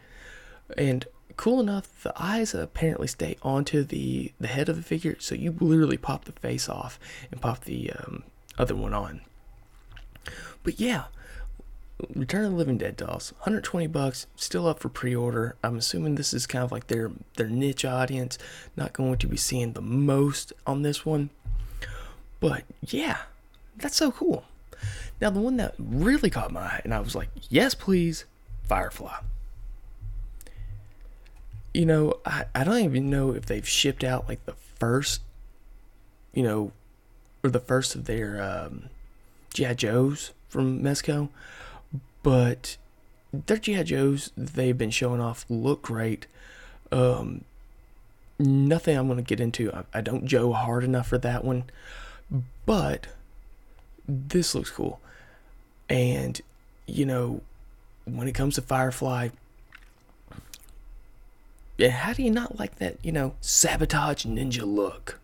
And 0.77 1.05
cool 1.37 1.59
enough, 1.59 2.03
the 2.03 2.13
eyes 2.15 2.53
apparently 2.53 3.07
stay 3.07 3.37
onto 3.41 3.83
the, 3.83 4.33
the 4.39 4.47
head 4.47 4.69
of 4.69 4.75
the 4.75 4.83
figure, 4.83 5.17
so 5.19 5.35
you 5.35 5.55
literally 5.59 5.97
pop 5.97 6.25
the 6.25 6.31
face 6.33 6.69
off 6.69 6.99
and 7.31 7.41
pop 7.41 7.65
the 7.65 7.91
um, 7.91 8.23
other 8.57 8.75
one 8.75 8.93
on. 8.93 9.21
But 10.63 10.79
yeah, 10.79 11.05
Return 12.13 12.45
of 12.45 12.51
the 12.51 12.57
Living 12.57 12.77
Dead 12.77 12.97
dolls, 12.97 13.33
120 13.39 13.87
bucks, 13.87 14.27
still 14.35 14.67
up 14.67 14.79
for 14.79 14.89
pre-order. 14.89 15.55
I'm 15.63 15.77
assuming 15.77 16.15
this 16.15 16.33
is 16.33 16.47
kind 16.47 16.63
of 16.63 16.71
like 16.71 16.87
their 16.87 17.11
their 17.37 17.47
niche 17.47 17.85
audience, 17.85 18.37
not 18.75 18.93
going 18.93 19.17
to 19.17 19.27
be 19.27 19.37
seeing 19.37 19.73
the 19.73 19.81
most 19.81 20.53
on 20.65 20.81
this 20.81 21.05
one. 21.05 21.29
But 22.39 22.63
yeah, 22.81 23.19
that's 23.77 23.95
so 23.95 24.11
cool. 24.11 24.45
Now, 25.23 25.29
the 25.29 25.39
one 25.39 25.55
that 25.55 25.73
really 25.79 26.29
caught 26.29 26.51
my 26.51 26.59
eye, 26.59 26.81
and 26.83 26.93
I 26.93 26.99
was 26.99 27.15
like, 27.15 27.29
yes, 27.49 27.73
please, 27.73 28.25
Firefly. 28.63 29.19
You 31.73 31.85
know, 31.85 32.15
I, 32.25 32.43
I 32.53 32.65
don't 32.65 32.81
even 32.81 33.09
know 33.09 33.31
if 33.31 33.45
they've 33.45 33.65
shipped 33.65 34.03
out 34.03 34.27
like 34.27 34.45
the 34.45 34.55
first, 34.75 35.21
you 36.33 36.43
know, 36.43 36.73
or 37.41 37.49
the 37.49 37.61
first 37.61 37.95
of 37.95 38.03
their 38.03 38.41
um, 38.41 38.89
G.I. 39.53 39.75
Joes 39.75 40.31
from 40.49 40.83
Mezco, 40.83 41.29
but 42.21 42.75
their 43.31 43.55
G.I. 43.55 43.83
Joes 43.83 44.29
they've 44.35 44.77
been 44.77 44.91
showing 44.91 45.21
off 45.21 45.45
look 45.47 45.83
great. 45.83 46.27
Um, 46.91 47.45
nothing 48.37 48.97
I'm 48.97 49.07
going 49.07 49.15
to 49.15 49.23
get 49.23 49.39
into. 49.39 49.71
I, 49.71 49.83
I 49.93 50.01
don't 50.01 50.25
Joe 50.25 50.51
hard 50.51 50.83
enough 50.83 51.07
for 51.07 51.17
that 51.19 51.45
one, 51.45 51.63
but 52.65 53.07
this 54.05 54.53
looks 54.53 54.69
cool. 54.69 54.99
And, 55.89 56.39
you 56.85 57.05
know, 57.05 57.41
when 58.05 58.27
it 58.27 58.33
comes 58.33 58.55
to 58.55 58.61
Firefly, 58.61 59.29
yeah, 61.77 61.89
how 61.89 62.13
do 62.13 62.23
you 62.23 62.31
not 62.31 62.59
like 62.59 62.75
that, 62.75 62.97
you 63.03 63.11
know, 63.11 63.33
sabotage 63.41 64.25
ninja 64.25 64.65
look? 64.65 65.19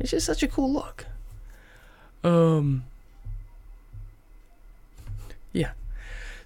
It's 0.00 0.10
just 0.10 0.26
such 0.26 0.42
a 0.42 0.48
cool 0.48 0.72
look. 0.72 1.06
Um, 2.24 2.84
yeah. 5.52 5.72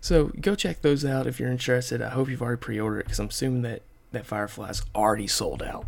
So 0.01 0.33
go 0.41 0.55
check 0.55 0.83
those 0.83 1.05
out 1.05 1.27
if 1.27 1.39
you're 1.39 1.51
interested. 1.51 2.03
I 2.03 2.11
hope 2.11 2.29
you've 2.29 2.43
already 2.43 2.61
pre-ordered 2.61 3.01
it 3.01 3.05
because 3.05 3.19
I'm 3.19 3.29
assuming 3.29 3.63
that 3.63 3.83
that 4.13 4.27
Firefly's 4.27 4.83
already 4.95 5.27
sold 5.27 5.63
out. 5.63 5.87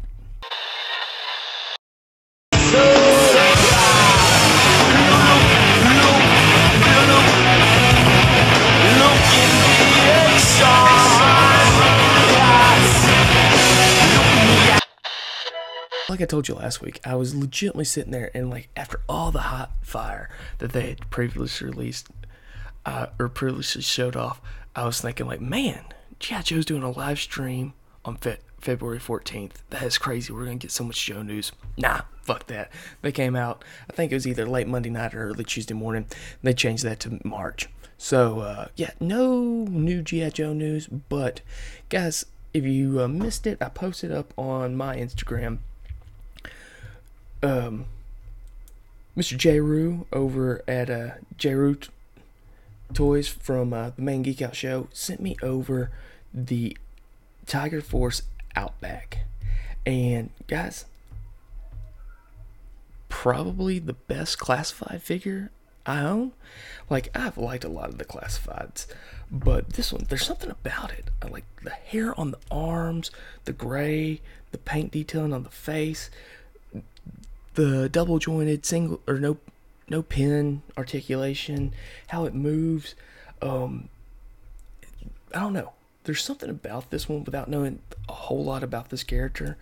Like 16.09 16.21
I 16.21 16.25
told 16.25 16.49
you 16.49 16.55
last 16.55 16.81
week, 16.81 17.01
I 17.05 17.15
was 17.15 17.35
legitimately 17.35 17.85
sitting 17.85 18.13
there 18.13 18.31
and 18.35 18.51
like 18.51 18.69
after 18.77 19.01
all 19.09 19.31
the 19.31 19.41
hot 19.41 19.73
fire 19.83 20.31
that 20.59 20.73
they 20.73 20.89
had 20.89 21.11
previously 21.11 21.69
released 21.69 22.09
uh, 22.87 23.09
or 23.19 23.29
previously 23.29 23.83
showed 23.83 24.17
off, 24.17 24.41
I 24.75 24.85
was 24.87 25.01
thinking 25.01 25.27
like, 25.27 25.41
man, 25.41 25.85
G.I. 26.19 26.43
Joe's 26.43 26.65
doing 26.65 26.83
a 26.83 26.91
live 26.91 27.19
stream 27.19 27.75
on 28.05 28.17
Fe- 28.17 28.39
February 28.59 28.99
14th. 28.99 29.53
That 29.71 29.83
is 29.83 29.99
crazy. 29.99 30.33
We're 30.33 30.45
gonna 30.45 30.57
get 30.57 30.71
so 30.71 30.85
much 30.85 31.05
Joe 31.05 31.23
news. 31.23 31.53
Nah, 31.77 32.03
fuck 32.23 32.47
that. 32.47 32.71
They 33.03 33.13
came 33.13 33.37
out. 33.37 33.63
I 33.91 33.93
think 33.93 34.11
it 34.11 34.17
was 34.17 34.27
either 34.27 34.47
late 34.47 34.67
Monday 34.67 34.91
night 34.91 35.15
or 35.15 35.29
early 35.29 35.45
Tuesday 35.45 35.75
morning. 35.75 36.07
They 36.43 36.55
changed 36.55 36.85
that 36.85 37.01
to 37.01 37.21
March. 37.23 37.69
So 37.99 38.41
uh, 38.41 38.69
yeah, 38.77 38.93
no 39.01 39.43
new 39.43 40.03
GI 40.03 40.31
Joe 40.31 40.53
news. 40.53 40.87
But 40.87 41.43
guys, 41.89 42.25
if 42.55 42.65
you 42.65 43.01
uh, 43.03 43.09
missed 43.09 43.47
it, 43.47 43.59
I 43.61 43.69
posted 43.69 44.11
up 44.11 44.33
on 44.39 44.77
my 44.77 44.97
Instagram 44.97 45.59
um, 47.43 47.87
Mr. 49.17 49.37
J. 49.37 49.61
Rue 49.61 50.07
over 50.13 50.63
at 50.69 50.91
uh, 50.91 51.11
J. 51.37 51.55
Rue 51.55 51.75
t- 51.77 51.89
Toys 52.93 53.29
from 53.29 53.73
uh, 53.73 53.91
the 53.91 54.03
main 54.03 54.23
Geek 54.23 54.41
Out 54.41 54.57
show 54.57 54.89
sent 54.93 55.21
me 55.21 55.37
over 55.43 55.91
the 56.33 56.77
Tiger 57.47 57.81
Force 57.81 58.23
Outback. 58.57 59.21
And 59.85 60.31
guys, 60.47 60.85
probably 63.09 63.79
the 63.79 63.95
best 63.95 64.39
classified 64.39 65.03
figure 65.03 65.51
I 65.85 66.01
own. 66.01 66.33
Like 66.91 67.09
I've 67.15 67.39
liked 67.39 67.65
a 67.65 67.69
lot 67.69 67.89
of 67.89 67.99
the 67.99 68.05
classifieds, 68.05 68.87
but 69.31 69.71
this 69.71 69.93
one, 69.93 70.05
there's 70.09 70.27
something 70.27 70.51
about 70.51 70.93
it. 70.93 71.11
I 71.23 71.29
like 71.29 71.45
the 71.63 71.71
hair 71.71 72.19
on 72.19 72.31
the 72.31 72.39
arms, 72.51 73.11
the 73.45 73.53
gray, 73.53 74.21
the 74.53 74.59
paint 74.59 74.93
detailing 74.93 75.33
on 75.33 75.43
the 75.43 75.51
face, 75.51 76.11
the 77.59 77.89
double 77.89 78.21
jointed 78.21 78.65
single 78.65 79.01
or 79.09 79.19
no 79.19 79.37
no 79.89 80.01
pin 80.01 80.63
articulation, 80.77 81.75
how 82.07 82.25
it 82.25 82.33
moves. 82.33 82.95
Um, 83.43 83.89
I 85.35 85.41
don't 85.41 85.55
know. 85.55 85.73
There's 86.05 86.23
something 86.23 86.49
about 86.49 86.91
this 86.91 87.09
one 87.09 87.25
without 87.25 87.49
knowing 87.49 87.81
a 88.09 88.13
whole 88.13 88.45
lot 88.45 88.63
about 88.63 88.91
this 88.91 89.03
character. 89.03 89.57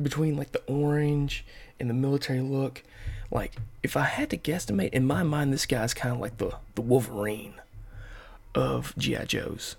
Between 0.00 0.36
like 0.36 0.52
the 0.52 0.60
orange 0.66 1.46
and 1.80 1.88
the 1.88 1.94
military 1.94 2.42
look, 2.42 2.82
like 3.30 3.56
if 3.82 3.96
I 3.96 4.04
had 4.04 4.28
to 4.30 4.36
guesstimate, 4.36 4.90
in 4.90 5.06
my 5.06 5.22
mind, 5.22 5.54
this 5.54 5.64
guy's 5.64 5.94
kind 5.94 6.14
of 6.14 6.20
like 6.20 6.36
the 6.36 6.56
the 6.74 6.82
Wolverine 6.82 7.54
of 8.54 8.94
GI 8.98 9.24
Joes. 9.24 9.76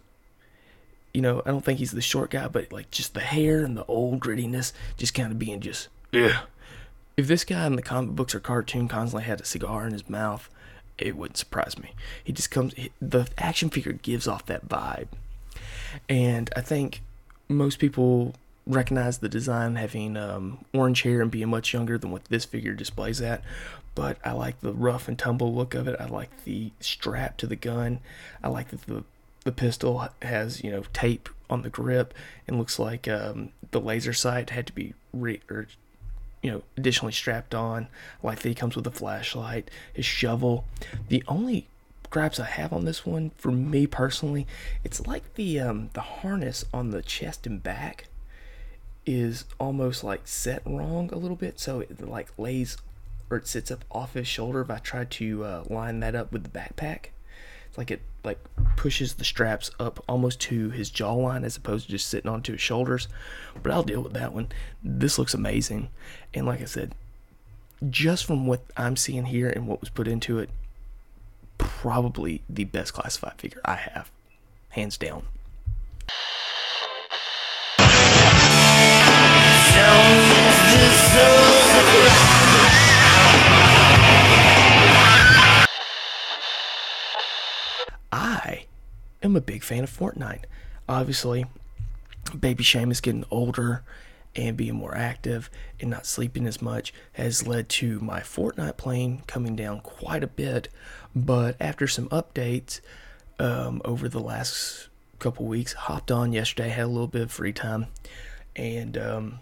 You 1.14 1.22
know, 1.22 1.44
I 1.46 1.52
don't 1.52 1.64
think 1.64 1.78
he's 1.78 1.92
the 1.92 2.02
short 2.02 2.32
guy, 2.32 2.48
but 2.48 2.72
like 2.72 2.90
just 2.90 3.14
the 3.14 3.20
hair 3.20 3.64
and 3.64 3.78
the 3.78 3.86
old 3.86 4.22
grittiness, 4.22 4.74
just 4.98 5.14
kind 5.14 5.32
of 5.32 5.38
being 5.38 5.60
just 5.60 5.90
yeah, 6.12 6.42
if 7.18 7.28
this 7.28 7.44
guy 7.44 7.66
in 7.66 7.76
the 7.76 7.82
comic 7.82 8.16
books 8.16 8.34
or 8.34 8.40
cartoon 8.40 8.88
constantly 8.88 9.24
had 9.24 9.42
a 9.42 9.46
cigar 9.46 9.86
in 9.86 9.94
his 9.94 10.10
mouth, 10.10 10.50
it 10.98 11.16
wouldn't 11.16 11.38
surprise 11.38 11.78
me. 11.78 11.94
He 12.24 12.34
just 12.34 12.52
comes, 12.52 12.74
the 13.02 13.28
action 13.38 13.70
figure 13.70 13.94
gives 13.94 14.28
off 14.28 14.46
that 14.48 14.68
vibe. 14.68 15.08
And 16.10 16.50
I 16.56 16.62
think 16.62 17.02
most 17.48 17.80
people 17.80 18.36
recognize 18.66 19.18
the 19.18 19.30
design 19.30 19.76
having 19.76 20.16
um, 20.18 20.66
orange 20.74 21.02
hair 21.02 21.22
and 21.22 21.30
being 21.30 21.50
much 21.50 21.74
younger 21.74 21.98
than 21.98 22.12
what 22.12 22.26
this 22.26 22.46
figure 22.46 22.74
displays 22.74 23.22
at. 23.22 23.44
But 23.96 24.18
I 24.26 24.32
like 24.32 24.60
the 24.62 24.74
rough 24.74 25.08
and 25.08 25.20
tumble 25.20 25.54
look 25.54 25.76
of 25.76 25.88
it. 25.88 26.00
I 26.00 26.06
like 26.06 26.46
the 26.46 26.72
strap 26.80 27.38
to 27.38 27.48
the 27.48 27.56
gun. 27.56 28.00
I 28.44 28.48
like 28.48 28.70
that 28.70 28.82
the 28.84 29.04
the 29.44 29.52
pistol 29.52 30.08
has 30.22 30.64
you 30.64 30.72
know 30.72 30.84
tape 30.94 31.30
on 31.50 31.62
the 31.62 31.70
grip 31.70 32.14
and 32.48 32.58
looks 32.58 32.80
like 32.80 33.08
um, 33.08 33.50
the 33.72 33.82
laser 33.82 34.14
sight 34.14 34.50
had 34.50 34.66
to 34.68 34.74
be 34.74 34.94
re- 35.14 35.42
or 35.50 35.68
you 36.44 36.52
know, 36.52 36.62
additionally 36.78 37.14
strapped 37.14 37.56
on. 37.56 37.88
Like 38.22 38.40
that 38.42 38.50
he 38.50 38.54
comes 38.54 38.76
with 38.76 38.86
a 38.86 38.92
flashlight, 38.92 39.72
his 39.92 40.06
shovel. 40.06 40.66
The 41.08 41.24
only 41.28 41.68
gripes 42.12 42.40
I 42.40 42.46
have 42.46 42.72
on 42.72 42.86
this 42.86 43.06
one, 43.08 43.32
for 43.38 43.52
me 43.52 43.88
personally, 43.88 44.46
it's 44.84 45.08
like 45.08 45.34
the 45.34 45.60
um, 45.60 45.90
the 45.94 46.02
harness 46.02 46.66
on 46.72 46.92
the 46.92 47.02
chest 47.02 47.48
and 47.48 47.64
back 47.64 48.10
is 49.06 49.46
almost 49.60 50.04
like 50.04 50.28
set 50.28 50.62
wrong 50.66 51.10
a 51.12 51.18
little 51.18 51.36
bit, 51.36 51.60
so 51.60 51.80
it 51.80 52.08
like 52.08 52.32
lays 52.38 52.78
or 53.30 53.38
it 53.38 53.48
sits 53.48 53.72
up 53.72 53.86
off 53.90 54.14
his 54.14 54.28
shoulder. 54.28 54.62
If 54.62 54.70
I 54.70 54.78
try 54.78 55.06
to 55.06 55.44
uh, 55.44 55.64
line 55.70 56.02
that 56.02 56.14
up 56.14 56.32
with 56.32 56.44
the 56.44 56.50
backpack, 56.50 57.08
it's 57.68 57.78
like 57.78 57.90
it 57.90 58.02
like 58.24 58.40
pushes 58.76 59.16
the 59.16 59.24
straps 59.24 59.72
up 59.80 60.04
almost 60.08 60.40
to 60.42 60.70
his 60.70 60.90
jawline 60.92 61.44
as 61.44 61.58
opposed 61.58 61.86
to 61.86 61.92
just 61.92 62.08
sitting 62.08 62.30
onto 62.30 62.54
his 62.54 62.62
shoulders. 62.62 63.08
But 63.62 63.72
I'll 63.72 63.84
deal 63.84 64.02
with 64.02 64.14
that 64.14 64.34
one. 64.34 64.50
This 64.84 65.20
looks 65.20 65.34
amazing. 65.34 65.90
And 66.34 66.46
like 66.46 66.62
I 66.62 66.66
said, 66.66 66.96
just 67.90 68.26
from 68.26 68.48
what 68.48 68.64
I'm 68.78 68.96
seeing 68.96 69.26
here 69.26 69.50
and 69.50 69.68
what 69.68 69.82
was 69.82 69.90
put 69.90 70.08
into 70.08 70.40
it, 70.40 70.50
probably 71.58 72.42
the 72.50 72.64
best 72.64 72.94
classified 72.94 73.34
figure 73.38 73.62
I 73.66 73.76
have. 73.76 74.10
Hands 74.70 74.98
down. 74.98 75.24
I 81.16 81.53
am 89.24 89.36
a 89.36 89.42
big 89.42 89.64
fan 89.64 89.84
of 89.84 89.90
Fortnite. 89.90 90.44
Obviously, 90.88 91.46
Baby 92.38 92.64
Seamus 92.64 93.02
getting 93.02 93.26
older 93.32 93.84
and 94.36 94.58
being 94.58 94.76
more 94.76 94.96
active 94.96 95.50
and 95.80 95.90
not 95.90 96.06
sleeping 96.06 96.48
as 96.48 96.62
much 96.62 96.94
has 97.14 97.46
led 97.46 97.70
to 97.70 98.00
my 98.00 98.20
Fortnite 98.22 98.78
playing 98.78 99.24
coming 99.28 99.56
down 99.56 99.80
quite 99.82 100.24
a 100.24 100.28
bit. 100.28 100.70
But 101.16 101.56
after 101.60 101.88
some 101.88 102.10
updates 102.10 102.82
um, 103.40 103.82
over 103.86 104.10
the 104.10 104.20
last 104.20 104.90
couple 105.20 105.46
weeks, 105.46 105.74
hopped 105.74 106.12
on 106.12 106.34
yesterday, 106.34 106.70
had 106.70 106.86
a 106.86 106.88
little 106.88 107.08
bit 107.08 107.22
of 107.22 107.32
free 107.32 107.54
time, 107.54 107.88
and 108.56 108.98
um, 108.98 109.40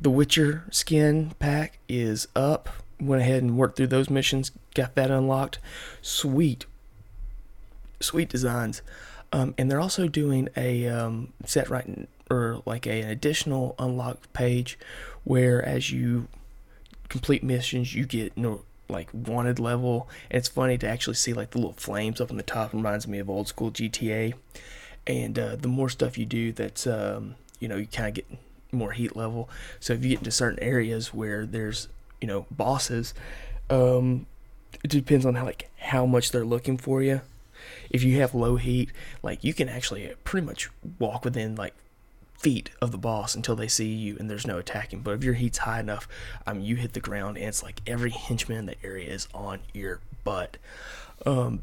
the 0.00 0.10
Witcher 0.10 0.64
skin 0.70 1.32
pack 1.38 1.78
is 1.88 2.28
up. 2.36 2.68
Went 3.00 3.22
ahead 3.22 3.42
and 3.42 3.56
worked 3.56 3.76
through 3.76 3.88
those 3.88 4.10
missions, 4.10 4.50
got 4.74 4.94
that 4.96 5.10
unlocked. 5.10 5.58
Sweet, 6.02 6.66
sweet 8.00 8.28
designs. 8.28 8.82
Um, 9.32 9.54
and 9.58 9.70
they're 9.70 9.80
also 9.80 10.08
doing 10.08 10.48
a 10.56 10.86
um, 10.86 11.32
set 11.44 11.68
right 11.68 12.08
or 12.30 12.62
like 12.64 12.86
a, 12.86 13.00
an 13.00 13.10
additional 13.10 13.74
unlock 13.78 14.32
page 14.32 14.78
where 15.24 15.62
as 15.64 15.90
you 15.90 16.28
complete 17.08 17.42
missions 17.42 17.94
you 17.94 18.04
get 18.04 18.32
you 18.36 18.42
know, 18.42 18.62
like 18.88 19.08
wanted 19.12 19.58
level. 19.58 20.08
And 20.30 20.38
it's 20.38 20.48
funny 20.48 20.78
to 20.78 20.88
actually 20.88 21.14
see 21.14 21.32
like 21.32 21.50
the 21.50 21.58
little 21.58 21.74
flames 21.74 22.20
up 22.20 22.30
on 22.30 22.36
the 22.36 22.42
top. 22.42 22.72
It 22.72 22.76
reminds 22.76 23.06
me 23.06 23.18
of 23.18 23.28
old 23.28 23.48
school 23.48 23.70
gta 23.70 24.34
and 25.06 25.38
uh, 25.38 25.56
the 25.56 25.68
more 25.68 25.88
stuff 25.88 26.18
you 26.18 26.26
do 26.26 26.52
that's 26.52 26.86
um, 26.86 27.34
you 27.60 27.68
know 27.68 27.76
you 27.76 27.86
kind 27.86 28.08
of 28.08 28.14
get 28.14 28.38
more 28.72 28.92
heat 28.92 29.16
level. 29.16 29.48
So 29.80 29.92
if 29.92 30.02
you 30.02 30.10
get 30.10 30.18
into 30.18 30.30
certain 30.30 30.58
areas 30.62 31.12
where 31.12 31.46
there's 31.46 31.88
you 32.20 32.28
know 32.28 32.46
bosses 32.50 33.14
um, 33.70 34.26
it 34.84 34.90
depends 34.90 35.26
on 35.26 35.34
how 35.34 35.44
like 35.44 35.70
how 35.78 36.06
much 36.06 36.30
they're 36.30 36.44
looking 36.44 36.78
for 36.78 37.02
you. 37.02 37.20
If 37.90 38.02
you 38.02 38.20
have 38.20 38.34
low 38.34 38.56
heat, 38.56 38.92
like 39.22 39.44
you 39.44 39.54
can 39.54 39.68
actually 39.68 40.12
pretty 40.24 40.46
much 40.46 40.70
walk 40.98 41.24
within 41.24 41.54
like 41.56 41.74
feet 42.38 42.70
of 42.80 42.92
the 42.92 42.98
boss 42.98 43.34
until 43.34 43.56
they 43.56 43.68
see 43.68 43.92
you 43.92 44.16
and 44.18 44.30
there's 44.30 44.46
no 44.46 44.58
attacking. 44.58 45.00
But 45.00 45.14
if 45.14 45.24
your 45.24 45.34
heat's 45.34 45.58
high 45.58 45.80
enough, 45.80 46.08
um, 46.46 46.60
you 46.60 46.76
hit 46.76 46.92
the 46.92 47.00
ground 47.00 47.36
and 47.36 47.46
it's 47.46 47.62
like 47.62 47.80
every 47.86 48.10
henchman 48.10 48.58
in 48.58 48.66
the 48.66 48.76
area 48.84 49.10
is 49.10 49.28
on 49.34 49.60
your 49.74 50.00
butt. 50.24 50.56
Um, 51.26 51.62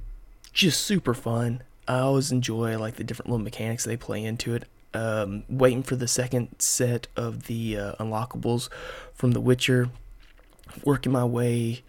just 0.52 0.82
super 0.82 1.14
fun. 1.14 1.64
I 1.88 2.00
always 2.00 2.32
enjoy 2.32 2.78
like 2.78 2.96
the 2.96 3.04
different 3.04 3.30
little 3.30 3.44
mechanics 3.44 3.86
they 3.86 3.98
play 3.98 4.24
into 4.24 4.54
it. 4.54 4.66
Um, 4.94 5.44
waiting 5.50 5.84
for 5.84 5.96
the 5.96 6.08
second 6.08 6.56
set 6.60 7.08
of 7.16 7.48
the 7.48 7.78
uh, 7.78 7.96
unlockables 8.00 8.70
from 9.14 9.32
The 9.32 9.42
Witcher. 9.42 9.90
Working 10.84 11.12
my 11.12 11.26
way 11.26 11.84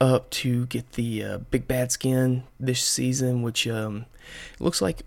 up 0.00 0.30
to 0.30 0.66
get 0.66 0.92
the 0.92 1.24
uh, 1.24 1.38
big 1.38 1.68
bad 1.68 1.92
skin 1.92 2.44
this 2.58 2.82
season, 2.82 3.42
which 3.42 3.66
um, 3.68 4.06
looks 4.58 4.80
like 4.80 5.02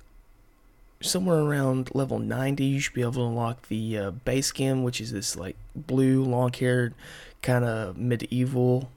somewhere 1.02 1.40
around 1.40 1.94
level 1.94 2.18
90 2.18 2.64
you 2.64 2.80
should 2.80 2.94
be 2.94 3.02
able 3.02 3.12
to 3.12 3.26
unlock 3.26 3.68
the 3.68 3.98
uh, 3.98 4.12
base 4.12 4.48
skin 4.48 4.84
which 4.84 5.02
is 5.02 5.12
this 5.12 5.36
like 5.36 5.58
blue 5.76 6.24
long 6.24 6.54
haired 6.54 6.94
kind 7.42 7.66
of 7.66 7.98
medieval 7.98 8.90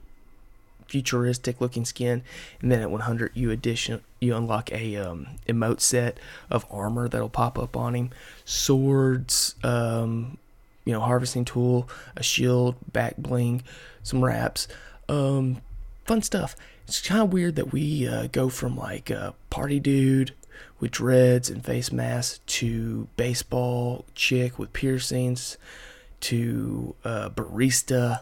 futuristic 0.87 1.61
looking 1.61 1.85
skin. 1.85 2.23
And 2.61 2.71
then 2.71 2.81
at 2.81 2.89
100 2.89 3.31
you 3.33 3.51
addition 3.51 4.01
you 4.19 4.35
unlock 4.35 4.71
a 4.71 4.95
um, 4.95 5.27
emote 5.47 5.81
set 5.81 6.19
of 6.49 6.65
armor 6.71 7.07
that'll 7.07 7.29
pop 7.29 7.59
up 7.59 7.77
on 7.77 7.93
him. 7.93 8.09
Swords 8.45 9.55
um, 9.63 10.37
you 10.85 10.93
know 10.93 11.01
harvesting 11.01 11.45
tool 11.45 11.87
a 12.15 12.23
shield 12.23 12.75
back 12.91 13.17
bling 13.17 13.63
some 14.01 14.23
wraps. 14.23 14.67
Um, 15.09 15.61
fun 16.07 16.21
stuff. 16.21 16.55
It's 16.87 17.01
kind 17.05 17.21
of 17.21 17.33
weird 17.33 17.55
that 17.57 17.73
we 17.73 18.07
uh, 18.07 18.27
go 18.27 18.49
from 18.49 18.77
like 18.77 19.09
a 19.09 19.35
party 19.49 19.79
dude 19.79 20.33
with 20.79 20.91
dreads 20.91 21.49
and 21.49 21.63
face 21.63 21.91
masks 21.91 22.39
to 22.47 23.07
baseball 23.17 24.05
chick 24.15 24.57
with 24.57 24.73
piercings 24.73 25.57
to 26.21 26.95
uh, 27.03 27.29
barista 27.29 28.21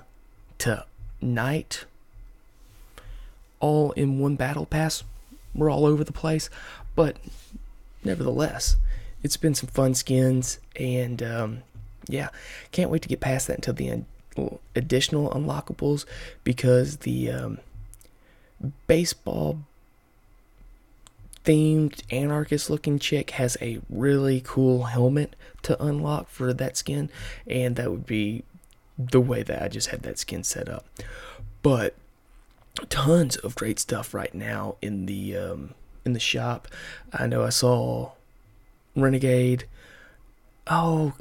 to 0.58 0.86
knight 1.22 1.86
all 3.60 3.92
in 3.92 4.20
one 4.20 4.36
battle 4.36 4.66
pass. 4.66 5.04
We're 5.54 5.72
all 5.72 5.86
over 5.86 6.04
the 6.04 6.12
place, 6.12 6.50
but 6.96 7.18
nevertheless, 8.04 8.78
it's 9.24 9.38
been 9.38 9.56
some 9.56 9.70
fun 9.70 9.94
skins, 9.96 10.60
and 10.76 11.24
um, 11.24 11.64
yeah, 12.08 12.30
can't 12.72 12.90
wait 12.90 13.02
to 13.04 13.08
get 13.08 13.22
past 13.22 13.48
that 13.48 13.56
until 13.58 13.74
the 13.74 13.90
end, 13.90 14.06
additional 14.76 15.30
unlockables 15.32 16.06
because 16.44 16.98
the 16.98 17.32
um, 17.32 17.60
baseball 18.88 19.60
themed 21.44 22.02
anarchist 22.12 22.70
looking 22.70 22.98
chick 22.98 23.32
has 23.32 23.56
a 23.62 23.80
really 23.90 24.42
cool 24.44 24.84
helmet 24.86 25.36
to 25.62 25.82
unlock 25.84 26.30
for 26.30 26.54
that 26.54 26.76
skin, 26.76 27.10
and 27.48 27.76
that 27.76 27.92
would 27.92 28.06
be 28.06 28.44
the 28.98 29.22
way 29.22 29.44
that 29.44 29.62
I 29.62 29.68
just 29.68 29.90
had 29.90 30.02
that 30.04 30.18
skin 30.20 30.44
set 30.44 30.68
up. 30.68 30.86
But 31.62 31.96
tons 32.90 33.36
of 33.38 33.56
great 33.56 33.80
stuff 33.80 34.14
right 34.14 34.34
now 34.34 34.76
in 34.82 35.06
the 35.06 35.38
um, 35.38 35.74
in 36.06 36.14
the 36.14 36.20
shop. 36.20 36.68
I 37.14 37.28
know 37.28 37.44
I 37.44 37.50
saw 37.50 38.12
Renegade. 38.96 39.66
Oh 40.68 41.14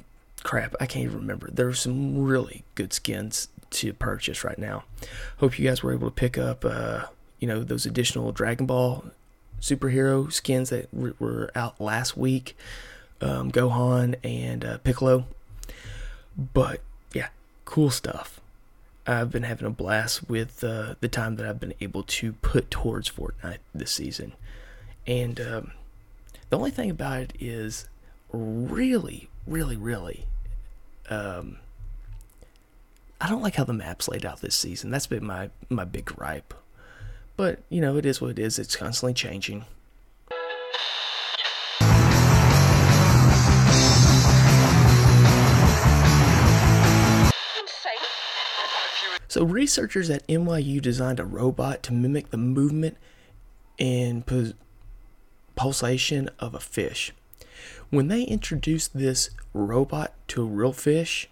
crap, 0.42 0.74
I 0.80 0.86
can't 0.86 1.04
even 1.04 1.18
remember. 1.18 1.50
There's 1.52 1.80
some 1.80 2.22
really 2.22 2.64
good 2.74 2.92
skins 2.92 3.48
to 3.70 3.92
purchase 3.92 4.44
right 4.44 4.58
now. 4.58 4.84
Hope 5.38 5.58
you 5.58 5.68
guys 5.68 5.82
were 5.82 5.92
able 5.92 6.08
to 6.08 6.14
pick 6.14 6.38
up 6.38 6.64
uh, 6.64 7.04
you 7.44 7.48
know 7.48 7.62
those 7.62 7.84
additional 7.84 8.32
Dragon 8.32 8.64
Ball 8.64 9.04
superhero 9.60 10.32
skins 10.32 10.70
that 10.70 10.88
were 10.94 11.50
out 11.54 11.78
last 11.78 12.16
week. 12.16 12.56
Um, 13.20 13.52
Gohan 13.52 14.14
and 14.24 14.64
uh, 14.64 14.78
Piccolo. 14.78 15.26
But 16.54 16.80
yeah, 17.12 17.28
cool 17.66 17.90
stuff. 17.90 18.40
I've 19.06 19.30
been 19.30 19.42
having 19.42 19.66
a 19.66 19.70
blast 19.70 20.26
with 20.26 20.64
uh, 20.64 20.94
the 21.00 21.08
time 21.08 21.36
that 21.36 21.44
I've 21.44 21.60
been 21.60 21.74
able 21.82 22.02
to 22.04 22.32
put 22.32 22.70
towards 22.70 23.10
Fortnite 23.10 23.58
this 23.74 23.90
season. 23.90 24.32
And 25.06 25.38
um, 25.38 25.72
the 26.48 26.56
only 26.56 26.70
thing 26.70 26.88
about 26.88 27.20
it 27.20 27.34
is 27.38 27.90
really, 28.32 29.28
really, 29.46 29.76
really, 29.76 30.24
um, 31.10 31.58
I 33.20 33.28
don't 33.28 33.42
like 33.42 33.56
how 33.56 33.64
the 33.64 33.74
map's 33.74 34.08
laid 34.08 34.24
out 34.24 34.40
this 34.40 34.56
season. 34.56 34.90
That's 34.90 35.06
been 35.06 35.26
my, 35.26 35.50
my 35.68 35.84
big 35.84 36.06
gripe. 36.06 36.54
But, 37.36 37.60
you 37.68 37.80
know, 37.80 37.96
it 37.96 38.06
is 38.06 38.20
what 38.20 38.30
it 38.30 38.38
is. 38.38 38.58
It's 38.58 38.76
constantly 38.76 39.14
changing. 39.14 39.64
So, 49.26 49.42
researchers 49.42 50.10
at 50.10 50.24
NYU 50.28 50.80
designed 50.80 51.18
a 51.18 51.24
robot 51.24 51.82
to 51.84 51.92
mimic 51.92 52.30
the 52.30 52.36
movement 52.36 52.96
and 53.80 54.24
pulsation 55.56 56.30
of 56.38 56.54
a 56.54 56.60
fish. 56.60 57.12
When 57.90 58.06
they 58.06 58.22
introduced 58.22 58.96
this 58.96 59.30
robot 59.52 60.12
to 60.28 60.42
a 60.42 60.46
real 60.46 60.72
fish, 60.72 61.28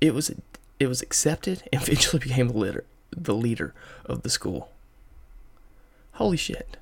it 0.00 0.14
was 0.14 0.32
it 0.80 0.86
was 0.88 1.00
accepted 1.00 1.62
and 1.72 1.80
eventually 1.82 2.18
became 2.18 2.48
the 2.48 2.58
leader, 2.58 2.84
the 3.16 3.34
leader 3.34 3.72
of 4.04 4.22
the 4.22 4.30
school. 4.30 4.72
Holy 6.18 6.36
shit. 6.36 6.76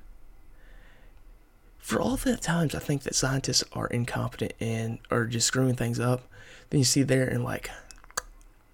For 1.77 2.01
all 2.01 2.15
the 2.15 2.35
times 2.37 2.73
I 2.73 2.79
think 2.79 3.03
that 3.03 3.13
scientists 3.13 3.63
are 3.71 3.85
incompetent 3.85 4.53
and 4.59 4.97
are 5.11 5.27
just 5.27 5.45
screwing 5.45 5.75
things 5.75 5.99
up, 5.99 6.23
then 6.71 6.79
you 6.79 6.83
see 6.83 7.03
there 7.03 7.27
and 7.27 7.43
like 7.43 7.69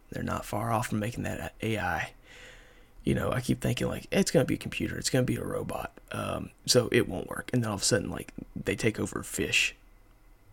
they're 0.10 0.24
not 0.24 0.46
far 0.46 0.72
off 0.72 0.88
from 0.88 1.00
making 1.00 1.24
that 1.26 1.54
AI. 1.62 2.12
You 3.04 3.14
know, 3.14 3.34
I 3.34 3.42
keep 3.42 3.60
thinking 3.60 3.90
like 3.90 4.08
it's 4.10 4.32
gonna 4.32 4.46
be 4.46 4.54
a 4.54 4.58
computer, 4.58 4.98
it's 4.98 5.10
gonna 5.10 5.26
be 5.26 5.36
a 5.36 5.44
robot, 5.44 5.92
um, 6.14 6.50
so 6.66 6.88
it 6.94 7.10
won't 7.10 7.28
work. 7.28 7.50
And 7.52 7.62
then 7.62 7.68
all 7.68 7.76
of 7.76 7.82
a 7.82 7.86
sudden, 7.86 8.10
like 8.10 8.32
they 8.56 8.78
take 8.78 9.02
over 9.02 9.22
fish. 9.22 9.76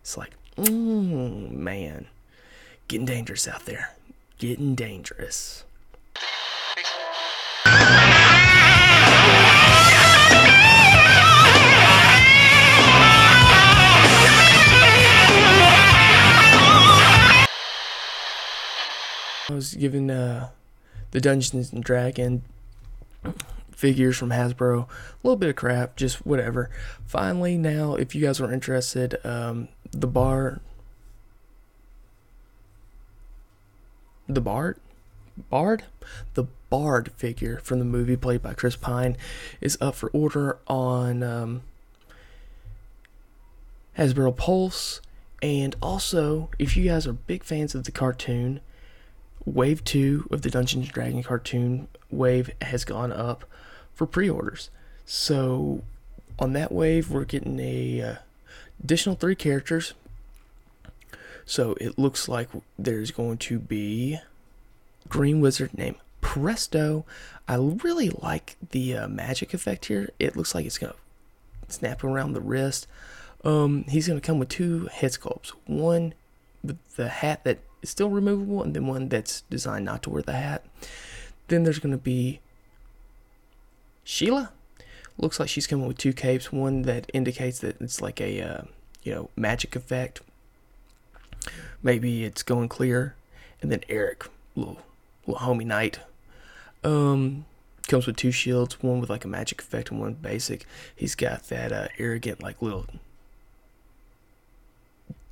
It's 0.01 0.17
like, 0.17 0.35
mm, 0.57 1.53
man, 1.53 2.07
getting 2.89 3.07
dangerous 3.07 3.47
out 3.47 3.65
there, 3.65 3.95
getting 4.39 4.75
dangerous. 4.75 5.63
I 19.51 19.55
was 19.55 19.75
given 19.75 20.11
uh, 20.11 20.51
the 21.11 21.21
Dungeons 21.21 21.73
and 21.73 21.83
Dragon 21.83 22.43
figures 23.73 24.17
from 24.17 24.31
Hasbro. 24.31 24.85
A 24.85 24.89
little 25.25 25.37
bit 25.37 25.49
of 25.49 25.57
crap, 25.57 25.97
just 25.97 26.25
whatever. 26.25 26.71
Finally, 27.05 27.59
now, 27.59 27.95
if 27.95 28.15
you 28.15 28.21
guys 28.21 28.41
are 28.41 28.53
interested, 28.53 29.17
um, 29.25 29.69
the 29.91 30.07
bar, 30.07 30.61
the 34.29 34.41
Bard, 34.41 34.79
Bard, 35.49 35.85
the 36.35 36.45
Bard 36.69 37.11
figure 37.17 37.59
from 37.65 37.81
the 37.81 37.85
movie 37.85 38.17
played 38.17 38.43
by 38.43 38.55
Chris 38.55 38.77
Pine 38.77 39.17
is 39.61 39.77
up 39.81 39.97
for 39.97 40.11
order 40.11 40.59
on 40.69 41.25
um, 41.25 41.63
Hasbro 43.99 44.37
Pulse. 44.37 45.01
And 45.43 45.75
also, 45.83 46.51
if 46.59 46.77
you 46.77 46.85
guys 46.85 47.09
are 47.09 47.15
big 47.15 47.43
fans 47.43 47.75
of 47.75 47.83
the 47.83 47.91
cartoon, 47.91 48.61
Wave 49.45 49.85
2 49.85 50.29
of 50.31 50.43
the 50.43 50.51
Dungeons 50.51 50.85
and 50.87 50.93
Dragon 50.93 51.23
cartoon 51.23 51.89
wave 52.11 52.51
has 52.63 52.85
gone 52.85 53.13
up 53.13 53.45
for 53.95 54.07
pre-orders. 54.07 54.71
So 55.07 55.83
on 56.39 56.53
that 56.55 56.73
wave, 56.73 57.11
we're 57.11 57.25
getting 57.25 57.59
a 57.61 58.03
uh, 58.03 58.15
additional 58.83 59.17
three 59.17 59.35
characters. 59.35 59.95
So 61.45 61.75
it 61.81 61.99
looks 61.99 62.29
like 62.29 62.49
there's 62.79 63.11
going 63.11 63.39
to 63.39 63.59
be 63.59 64.21
Green 65.09 65.41
Wizard 65.41 65.77
named 65.77 65.97
Presto. 66.21 67.05
I 67.49 67.57
really 67.57 68.11
like 68.11 68.57
the 68.71 68.97
uh, 68.97 69.09
magic 69.09 69.53
effect 69.53 69.87
here. 69.87 70.11
It 70.19 70.37
looks 70.37 70.55
like 70.55 70.65
it's 70.65 70.79
gonna 70.79 70.95
snap 71.69 72.05
around 72.05 72.33
the 72.35 72.41
wrist. 72.41 72.87
Um, 73.43 73.85
he's 73.89 74.07
gonna 74.07 74.21
come 74.21 74.39
with 74.39 74.49
two 74.51 74.87
head 74.93 75.11
sculpts. 75.11 75.49
One 75.67 76.15
with 76.63 76.79
the 76.97 77.09
hat 77.09 77.43
that 77.45 77.59
is 77.83 77.91
still 77.91 78.11
removable, 78.11 78.63
and 78.63 78.75
then 78.75 78.87
one 78.87 79.09
that's 79.09 79.43
designed 79.43 79.85
not 79.85 80.03
to 80.05 80.11
wear 80.11 80.23
the 80.23 80.33
hat. 80.33 80.65
Then 81.49 81.65
there's 81.65 81.79
going 81.79 81.93
to 81.93 81.99
be 81.99 82.41
Sheila. 84.05 84.53
Looks 85.19 85.39
like 85.39 85.49
she's 85.49 85.67
coming 85.67 85.87
with 85.87 85.99
two 85.99 86.13
capes. 86.13 86.53
One 86.53 86.83
that 86.83 87.11
indicates 87.13 87.59
that 87.61 87.81
it's 87.81 88.01
like 88.01 88.21
a 88.21 88.41
uh, 88.41 88.63
you 89.03 89.15
know 89.15 89.31
magic 89.37 89.77
effect. 89.77 90.21
Maybe 91.83 92.25
it's 92.25 92.43
going 92.43 92.69
clear, 92.69 93.15
and 93.61 93.71
then 93.71 93.83
Eric, 93.89 94.27
little 94.55 94.79
little 95.27 95.47
homie 95.47 95.67
knight. 95.67 96.01
Um, 96.83 97.45
comes 97.89 98.07
with 98.07 98.17
two 98.17 98.31
shields, 98.31 98.83
one 98.83 99.01
with 99.01 99.11
like 99.11 99.25
a 99.25 99.29
magic 99.29 99.61
effect 99.61 99.91
and 99.91 100.01
one 100.01 100.15
basic. 100.15 100.65
He's 100.95 101.15
got 101.15 101.45
that 101.49 101.73
uh, 101.73 101.89
arrogant 101.99 102.43
like 102.43 102.63
little 102.63 102.87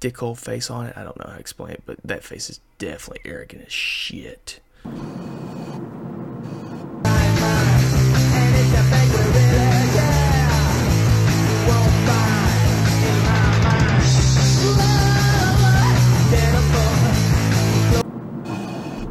dickhole 0.01 0.37
face 0.37 0.71
on 0.71 0.87
it. 0.87 0.97
I 0.97 1.03
don't 1.05 1.19
know 1.19 1.27
how 1.27 1.35
to 1.35 1.41
explain 1.41 1.73
it, 1.73 1.83
but 1.87 1.99
that 2.05 2.25
face 2.25 2.51
is 2.51 2.61
definitely 2.79 3.31
arrogant 3.31 3.67
as 3.67 3.73
shit. 3.73 4.61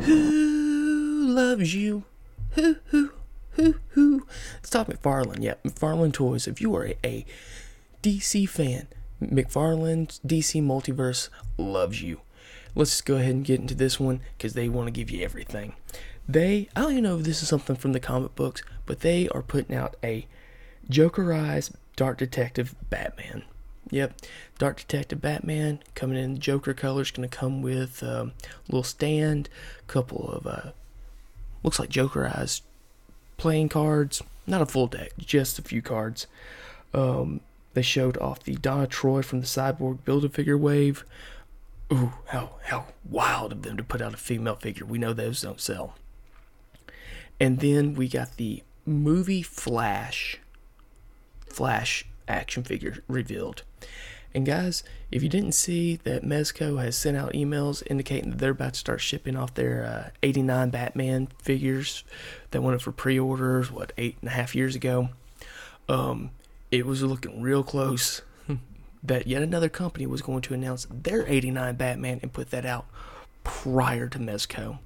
Who 0.03 1.27
loves 1.27 1.75
you? 1.75 2.03
Who, 2.51 2.77
who, 2.85 3.11
who, 3.51 3.75
who? 3.89 4.25
It's 4.59 4.69
Todd 4.69 4.87
McFarlane. 4.87 5.43
Yeah, 5.43 5.55
McFarlane 5.65 6.13
Toys. 6.13 6.47
If 6.47 6.61
you 6.61 6.73
are 6.75 6.85
a, 6.85 6.97
a 7.03 7.25
DC 8.01 8.47
fan, 8.47 8.87
McFarlane's 9.21 10.19
DC 10.25 10.61
Multiverse 10.61 11.29
loves 11.57 12.01
you. 12.01 12.21
Let's 12.75 12.91
just 12.91 13.05
go 13.05 13.15
ahead 13.15 13.33
and 13.33 13.45
get 13.45 13.59
into 13.59 13.75
this 13.75 13.99
one 13.99 14.21
because 14.37 14.53
they 14.53 14.69
want 14.69 14.87
to 14.87 14.91
give 14.91 15.09
you 15.09 15.23
everything. 15.23 15.73
They, 16.29 16.69
I 16.75 16.81
don't 16.81 16.91
even 16.91 17.03
know 17.03 17.17
if 17.17 17.23
this 17.23 17.41
is 17.41 17.49
something 17.49 17.75
from 17.75 17.93
the 17.93 17.99
comic 17.99 18.35
books, 18.35 18.61
but 18.85 18.99
they 18.99 19.27
are 19.29 19.41
putting 19.41 19.75
out 19.75 19.95
a 20.03 20.27
Jokerized 20.89 21.71
Dark 21.95 22.17
Detective 22.17 22.75
Batman. 22.89 23.43
Yep, 23.89 24.21
Dark 24.59 24.77
Detective 24.77 25.21
Batman 25.21 25.79
coming 25.95 26.17
in 26.17 26.39
Joker 26.39 26.73
colors. 26.73 27.11
Going 27.11 27.27
to 27.27 27.35
come 27.35 27.61
with 27.61 28.03
um, 28.03 28.33
a 28.43 28.71
little 28.71 28.83
stand, 28.83 29.49
couple 29.87 30.29
of 30.29 30.45
uh, 30.45 30.71
looks 31.63 31.79
like 31.79 31.89
Jokerized 31.89 32.61
playing 33.37 33.69
cards. 33.69 34.21
Not 34.45 34.61
a 34.61 34.65
full 34.65 34.87
deck, 34.87 35.11
just 35.17 35.57
a 35.57 35.61
few 35.61 35.81
cards. 35.81 36.27
Um, 36.93 37.41
they 37.77 37.83
showed 37.83 38.17
off 38.17 38.43
the 38.43 38.55
Donna 38.55 38.87
Troy 38.87 39.21
from 39.21 39.39
the 39.39 39.45
Cyborg 39.45 40.03
Build-A-Figure 40.03 40.57
wave. 40.57 41.05
Ooh, 41.93 42.13
how 42.29 42.55
how 42.63 42.87
wild 43.07 43.51
of 43.51 43.61
them 43.61 43.77
to 43.77 43.83
put 43.83 44.01
out 44.01 44.15
a 44.15 44.17
female 44.17 44.55
figure. 44.55 44.83
We 44.83 44.97
know 44.97 45.13
those 45.13 45.43
don't 45.43 45.61
sell. 45.61 45.93
And 47.39 47.59
then 47.59 47.93
we 47.93 48.07
got 48.07 48.37
the 48.37 48.63
movie 48.83 49.43
Flash 49.43 50.39
Flash 51.45 52.03
action 52.27 52.63
figure 52.63 53.03
revealed. 53.07 53.61
And 54.33 54.43
guys, 54.43 54.83
if 55.11 55.21
you 55.21 55.29
didn't 55.29 55.51
see 55.51 55.97
that 55.97 56.23
Mezco 56.23 56.81
has 56.83 56.97
sent 56.97 57.15
out 57.15 57.33
emails 57.33 57.83
indicating 57.91 58.31
that 58.31 58.39
they're 58.39 58.51
about 58.51 58.73
to 58.73 58.79
start 58.79 59.01
shipping 59.01 59.35
off 59.35 59.53
their 59.53 59.85
uh, 59.85 60.09
89 60.23 60.71
Batman 60.71 61.27
figures 61.43 62.03
that 62.49 62.63
went 62.63 62.73
up 62.73 62.81
for 62.81 62.91
pre-orders, 62.91 63.71
what, 63.71 63.93
eight 63.99 64.17
and 64.21 64.31
a 64.31 64.33
half 64.33 64.55
years 64.55 64.75
ago, 64.75 65.09
um, 65.87 66.31
it 66.71 66.85
was 66.85 67.01
looking 67.03 67.41
real 67.41 67.63
close 67.63 68.21
that 69.03 69.27
yet 69.27 69.41
another 69.41 69.69
company 69.69 70.05
was 70.05 70.21
going 70.21 70.41
to 70.41 70.53
announce 70.53 70.87
their 70.89 71.27
89 71.27 71.75
Batman 71.75 72.19
and 72.21 72.33
put 72.33 72.51
that 72.51 72.65
out 72.65 72.85
prior 73.43 74.07
to 74.09 74.19
Mezco. 74.19 74.79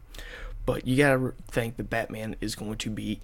But 0.65 0.85
you 0.85 0.97
gotta 0.97 1.33
think 1.47 1.77
that 1.77 1.89
Batman 1.89 2.35
is 2.39 2.55
going 2.55 2.77
to 2.77 2.89
be 2.89 3.19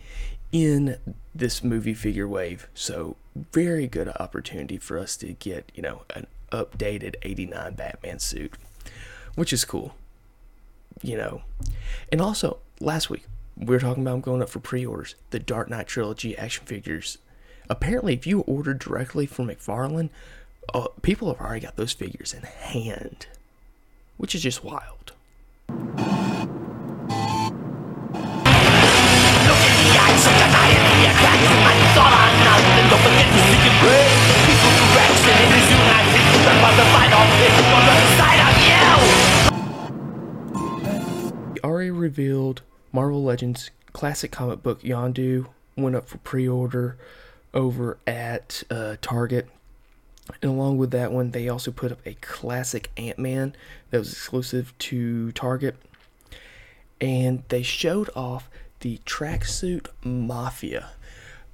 in 0.51 0.97
this 1.35 1.63
movie 1.63 1.93
figure 1.93 2.27
wave. 2.27 2.67
So 2.73 3.15
very 3.51 3.87
good 3.87 4.09
opportunity 4.19 4.77
for 4.77 4.97
us 4.97 5.15
to 5.17 5.33
get, 5.33 5.71
you 5.75 5.83
know, 5.83 6.01
an 6.15 6.27
updated 6.51 7.15
89 7.21 7.75
Batman 7.75 8.19
suit, 8.19 8.53
which 9.35 9.53
is 9.53 9.65
cool. 9.65 9.95
You 11.03 11.17
know. 11.17 11.41
And 12.11 12.21
also, 12.21 12.57
last 12.79 13.09
week 13.09 13.25
we 13.55 13.67
were 13.67 13.79
talking 13.79 14.03
about 14.03 14.21
going 14.21 14.41
up 14.41 14.49
for 14.49 14.59
pre-orders, 14.59 15.15
the 15.29 15.39
Dark 15.39 15.69
Knight 15.69 15.87
trilogy 15.87 16.37
action 16.37 16.65
figures. 16.65 17.17
Apparently, 17.69 18.13
if 18.13 18.25
you 18.25 18.41
ordered 18.41 18.79
directly 18.79 19.25
from 19.25 19.47
McFarlane, 19.47 20.09
uh, 20.73 20.87
people 21.01 21.27
have 21.27 21.41
already 21.41 21.61
got 21.61 21.75
those 21.75 21.91
figures 21.91 22.33
in 22.33 22.43
hand, 22.43 23.27
which 24.15 24.33
is 24.33 24.41
just 24.41 24.63
wild. 24.63 25.11
Already 41.63 41.91
revealed 41.91 42.61
Marvel 42.93 43.23
Legends 43.23 43.71
classic 43.91 44.31
comic 44.31 44.63
book 44.63 44.81
Yondu 44.81 45.47
went 45.75 45.95
up 45.95 46.07
for 46.07 46.17
pre-order 46.19 46.97
over 47.53 47.97
at 48.05 48.63
uh, 48.69 48.95
Target. 49.01 49.47
And 50.41 50.51
along 50.51 50.77
with 50.77 50.91
that 50.91 51.11
one, 51.11 51.31
they 51.31 51.47
also 51.47 51.71
put 51.71 51.91
up 51.91 51.99
a 52.05 52.15
classic 52.15 52.91
Ant-Man 52.97 53.55
that 53.91 53.99
was 53.99 54.11
exclusive 54.11 54.77
to 54.79 55.31
Target. 55.31 55.75
And 56.99 57.43
they 57.47 57.63
showed 57.63 58.09
off 58.15 58.49
the 58.81 58.99
tracksuit 59.05 59.87
Mafia 60.03 60.89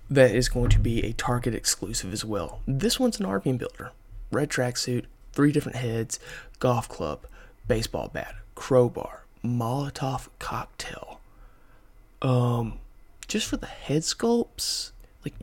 that 0.10 0.36
is 0.36 0.50
going 0.50 0.70
to 0.70 0.80
be 0.80 1.04
a 1.04 1.14
Target 1.14 1.54
exclusive 1.54 2.14
as 2.14 2.26
well. 2.26 2.62
This 2.68 3.00
one's 3.00 3.20
an 3.20 3.26
army 3.26 3.54
builder. 3.54 3.92
Red 4.32 4.50
tracksuit, 4.50 5.06
three 5.32 5.52
different 5.52 5.78
heads, 5.78 6.20
golf 6.60 6.90
club, 6.90 7.26
baseball 7.68 8.10
bat, 8.12 8.36
crowbar, 8.56 9.24
Molotov 9.44 10.30
cocktail. 10.40 11.20
Um, 12.22 12.80
just 13.28 13.48
for 13.48 13.58
the 13.58 13.68
head 13.68 14.02
sculpts, 14.02 14.92
like, 15.24 15.34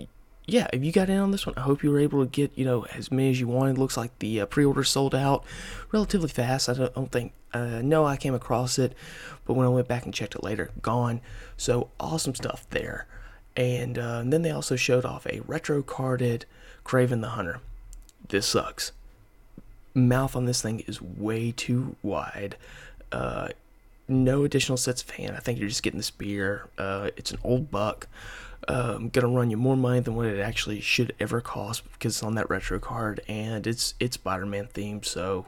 yeah, 0.51 0.67
if 0.73 0.83
you 0.83 0.91
got 0.91 1.09
in 1.09 1.19
on 1.19 1.31
this 1.31 1.47
one, 1.47 1.55
I 1.57 1.61
hope 1.61 1.83
you 1.85 1.91
were 1.91 2.01
able 2.01 2.25
to 2.25 2.31
get, 2.31 2.51
you 2.57 2.65
know, 2.65 2.85
as 2.95 3.11
many 3.11 3.31
as 3.31 3.39
you 3.39 3.47
wanted. 3.47 3.79
Looks 3.79 3.97
like 3.97 4.19
the 4.19 4.41
uh, 4.41 4.47
pre-order 4.47 4.83
sold 4.83 5.15
out 5.15 5.45
relatively 5.93 6.29
fast. 6.29 6.69
I 6.69 6.75
don't, 6.75 6.95
don't 6.95 7.13
think, 7.13 7.33
uh, 7.53 7.81
no, 7.83 8.05
I 8.05 8.17
came 8.17 8.35
across 8.35 8.79
it, 8.79 8.95
but 9.45 9.55
when 9.55 9.65
I 9.65 9.71
went 9.71 9.87
back 9.87 10.05
and 10.05 10.13
checked 10.13 10.35
it 10.35 10.43
later, 10.43 10.71
gone. 10.83 11.21
So 11.57 11.91
awesome 12.01 12.35
stuff 12.35 12.67
there. 12.71 13.07
And, 13.57 13.99
uh, 13.99 14.19
and 14.23 14.33
then 14.33 14.43
they 14.43 14.51
also 14.51 14.75
showed 14.75 15.05
off 15.05 15.27
a 15.27 15.41
retro 15.47 15.83
carded 15.83 16.47
Kraven 16.85 17.21
the 17.21 17.31
Hunter. 17.31 17.61
This 18.29 18.47
sucks. 18.47 18.93
Mouth 19.95 20.35
on 20.35 20.47
this 20.47 20.63
thing 20.63 20.81
is 20.81 21.01
way 21.01 21.53
too 21.53 21.97
wide. 22.03 22.57
Uh, 23.13 23.49
no 24.09 24.43
additional 24.43 24.77
sets 24.77 25.03
of 25.03 25.11
hand. 25.11 25.37
I 25.37 25.41
think 25.41 25.59
you're 25.61 25.69
just 25.69 25.83
getting 25.83 25.99
the 25.99 26.05
spear. 26.05 26.69
Uh, 26.77 27.11
it's 27.17 27.31
an 27.31 27.39
old 27.45 27.71
buck. 27.71 28.09
Um, 28.71 29.09
gonna 29.09 29.27
run 29.27 29.51
you 29.51 29.57
more 29.57 29.77
money 29.77 29.99
than 29.99 30.15
what 30.15 30.27
it 30.27 30.39
actually 30.39 30.81
should 30.81 31.13
ever 31.19 31.41
cost 31.41 31.83
because 31.93 32.15
it's 32.15 32.23
on 32.23 32.37
that 32.37 32.49
retro 32.49 32.79
card 32.79 33.21
and 33.27 33.67
it's 33.67 33.95
it's 33.99 34.15
Spider-Man 34.15 34.69
themed. 34.73 35.05
So. 35.05 35.47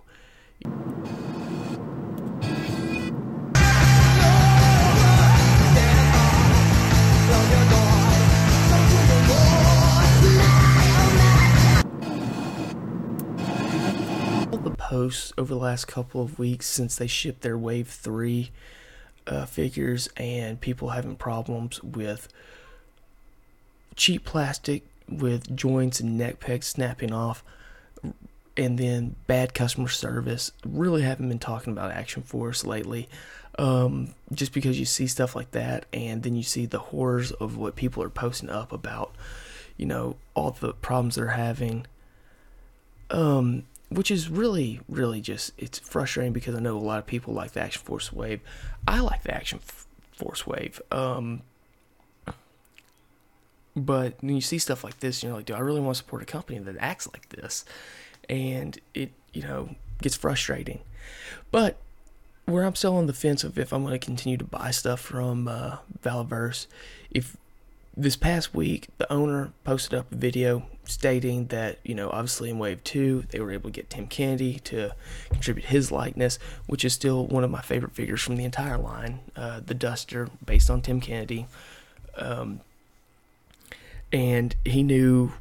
the 14.64 14.70
posts 14.76 15.32
over 15.38 15.54
the 15.54 15.60
last 15.60 15.84
couple 15.86 16.22
of 16.22 16.40
weeks 16.40 16.66
since 16.66 16.96
they 16.96 17.06
shipped 17.06 17.42
their 17.42 17.56
Wave 17.56 17.88
3 17.88 18.50
uh, 19.28 19.46
figures 19.46 20.08
and 20.16 20.60
people 20.60 20.88
having 20.88 21.14
problems 21.14 21.80
with 21.84 22.26
cheap 23.96 24.24
plastic 24.24 24.84
with 25.08 25.54
joints 25.54 26.00
and 26.00 26.16
neck 26.16 26.40
pegs 26.40 26.66
snapping 26.66 27.12
off 27.12 27.44
and 28.56 28.78
then 28.78 29.16
bad 29.26 29.54
customer 29.54 29.88
service. 29.88 30.52
Really 30.64 31.02
haven't 31.02 31.28
been 31.28 31.38
talking 31.38 31.72
about 31.72 31.90
Action 31.90 32.22
Force 32.22 32.64
lately. 32.64 33.08
Um, 33.58 34.14
just 34.32 34.52
because 34.52 34.78
you 34.78 34.86
see 34.86 35.06
stuff 35.06 35.36
like 35.36 35.50
that 35.50 35.84
and 35.92 36.22
then 36.22 36.34
you 36.34 36.42
see 36.42 36.64
the 36.64 36.78
horrors 36.78 37.32
of 37.32 37.58
what 37.58 37.76
people 37.76 38.02
are 38.02 38.08
posting 38.08 38.48
up 38.48 38.72
about, 38.72 39.14
you 39.76 39.84
know, 39.84 40.16
all 40.34 40.52
the 40.52 40.72
problems 40.72 41.16
they're 41.16 41.28
having. 41.28 41.86
Um, 43.10 43.64
which 43.90 44.10
is 44.10 44.30
really, 44.30 44.80
really 44.88 45.20
just 45.20 45.52
it's 45.58 45.78
frustrating 45.78 46.32
because 46.32 46.54
I 46.54 46.60
know 46.60 46.78
a 46.78 46.80
lot 46.80 46.98
of 46.98 47.06
people 47.06 47.34
like 47.34 47.52
the 47.52 47.60
Action 47.60 47.82
Force 47.82 48.10
Wave. 48.10 48.40
I 48.88 49.00
like 49.00 49.22
the 49.22 49.34
Action 49.34 49.60
Force 50.12 50.46
Wave. 50.46 50.80
Um, 50.90 51.42
but 53.74 54.14
when 54.20 54.34
you 54.34 54.40
see 54.40 54.58
stuff 54.58 54.84
like 54.84 55.00
this, 55.00 55.22
you're 55.22 55.32
like, 55.32 55.46
do 55.46 55.54
I 55.54 55.60
really 55.60 55.80
want 55.80 55.96
to 55.96 55.98
support 55.98 56.22
a 56.22 56.26
company 56.26 56.58
that 56.58 56.76
acts 56.78 57.08
like 57.12 57.28
this? 57.30 57.64
And 58.28 58.78
it, 58.94 59.12
you 59.32 59.42
know, 59.42 59.74
gets 60.00 60.16
frustrating. 60.16 60.80
But 61.50 61.76
where 62.44 62.64
I'm 62.64 62.74
still 62.74 62.96
on 62.96 63.06
the 63.06 63.12
fence 63.12 63.44
of 63.44 63.58
if 63.58 63.72
I'm 63.72 63.82
going 63.82 63.98
to 63.98 64.04
continue 64.04 64.36
to 64.36 64.44
buy 64.44 64.70
stuff 64.70 65.00
from 65.00 65.48
uh, 65.48 65.78
Valaverse, 66.02 66.66
if 67.10 67.36
this 67.96 68.16
past 68.16 68.54
week, 68.54 68.88
the 68.98 69.10
owner 69.12 69.52
posted 69.64 69.98
up 69.98 70.10
a 70.12 70.16
video 70.16 70.66
stating 70.84 71.46
that, 71.46 71.78
you 71.84 71.94
know, 71.94 72.10
obviously 72.10 72.50
in 72.50 72.58
Wave 72.58 72.82
2, 72.84 73.26
they 73.30 73.40
were 73.40 73.52
able 73.52 73.70
to 73.70 73.74
get 73.74 73.90
Tim 73.90 74.06
Kennedy 74.06 74.58
to 74.60 74.94
contribute 75.30 75.66
his 75.66 75.92
likeness, 75.92 76.38
which 76.66 76.84
is 76.84 76.92
still 76.92 77.26
one 77.26 77.44
of 77.44 77.50
my 77.50 77.60
favorite 77.60 77.92
figures 77.92 78.20
from 78.20 78.36
the 78.36 78.44
entire 78.44 78.78
line. 78.78 79.20
Uh, 79.36 79.60
the 79.60 79.74
Duster, 79.74 80.28
based 80.44 80.70
on 80.70 80.80
Tim 80.82 81.00
Kennedy. 81.00 81.46
Um, 82.16 82.60
and 84.12 84.54
he 84.64 84.82
knew 84.82 85.32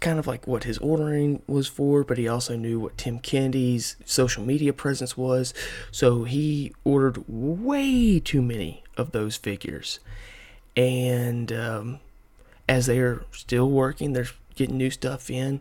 kind 0.00 0.18
of 0.18 0.26
like 0.26 0.46
what 0.46 0.64
his 0.64 0.78
ordering 0.78 1.42
was 1.46 1.68
for, 1.68 2.02
but 2.04 2.18
he 2.18 2.26
also 2.26 2.56
knew 2.56 2.80
what 2.80 2.98
Tim 2.98 3.20
Kennedy's 3.20 3.96
social 4.04 4.44
media 4.44 4.72
presence 4.72 5.16
was. 5.16 5.54
So 5.92 6.24
he 6.24 6.74
ordered 6.84 7.24
way 7.28 8.18
too 8.18 8.42
many 8.42 8.82
of 8.96 9.12
those 9.12 9.36
figures. 9.36 10.00
And 10.76 11.52
um, 11.52 12.00
as 12.68 12.86
they're 12.86 13.22
still 13.30 13.70
working, 13.70 14.12
they're 14.12 14.26
getting 14.56 14.76
new 14.76 14.90
stuff 14.90 15.30
in. 15.30 15.60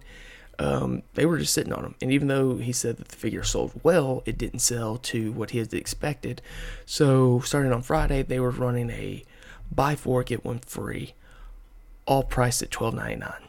Um, 0.58 1.04
they 1.14 1.26
were 1.26 1.38
just 1.38 1.54
sitting 1.54 1.74
on 1.74 1.84
them. 1.84 1.96
And 2.02 2.12
even 2.12 2.28
though 2.28 2.58
he 2.58 2.72
said 2.72 2.98
that 2.98 3.10
the 3.10 3.16
figure 3.16 3.44
sold 3.44 3.80
well, 3.84 4.22
it 4.26 4.38
didn't 4.38 4.60
sell 4.60 4.98
to 4.98 5.32
what 5.32 5.52
he 5.52 5.60
had 5.60 5.74
expected. 5.74 6.42
So 6.86 7.40
starting 7.42 7.72
on 7.72 7.82
Friday, 7.82 8.24
they 8.24 8.40
were 8.40 8.52
running 8.52 8.90
a 8.90 9.24
buy 9.72 9.96
four 9.96 10.24
get 10.24 10.44
one 10.44 10.60
free, 10.60 11.14
all 12.06 12.24
priced 12.24 12.62
at 12.62 12.72
twelve 12.72 12.94
ninety 12.94 13.18
nine. 13.18 13.48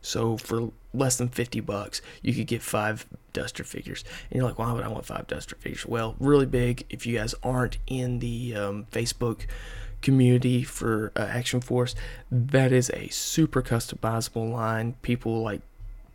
So 0.00 0.36
for 0.36 0.70
less 0.94 1.16
than 1.16 1.28
50 1.28 1.60
bucks, 1.60 2.00
you 2.22 2.32
could 2.32 2.46
get 2.46 2.62
five 2.62 3.06
Duster 3.32 3.64
figures. 3.64 4.04
And 4.30 4.38
you're 4.38 4.48
like, 4.48 4.58
why 4.58 4.72
would 4.72 4.84
I 4.84 4.88
want 4.88 5.04
five 5.04 5.26
Duster 5.26 5.56
figures? 5.56 5.84
Well, 5.86 6.16
really 6.18 6.46
big. 6.46 6.86
If 6.88 7.06
you 7.06 7.18
guys 7.18 7.34
aren't 7.42 7.78
in 7.86 8.20
the 8.20 8.54
um, 8.54 8.86
Facebook 8.90 9.46
community 10.00 10.62
for 10.62 11.12
uh, 11.14 11.20
Action 11.20 11.60
Force, 11.60 11.94
that 12.30 12.72
is 12.72 12.90
a 12.90 13.08
super 13.08 13.62
customizable 13.62 14.50
line. 14.50 14.94
People 15.02 15.42
like 15.42 15.60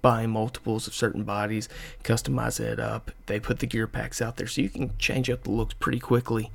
buying 0.02 0.32
multiples 0.32 0.88
of 0.88 0.94
certain 0.94 1.24
bodies, 1.24 1.70
customize 2.04 2.60
it 2.60 2.80
up. 2.80 3.12
They 3.28 3.40
put 3.40 3.60
the 3.60 3.68
gear 3.68 3.88
packs 3.88 4.22
out 4.22 4.38
there 4.38 4.48
so 4.48 4.62
you 4.62 4.70
can 4.70 4.98
change 4.98 5.30
up 5.30 5.44
the 5.44 5.52
looks 5.52 5.76
pretty 5.76 6.00
quickly. 6.00 6.52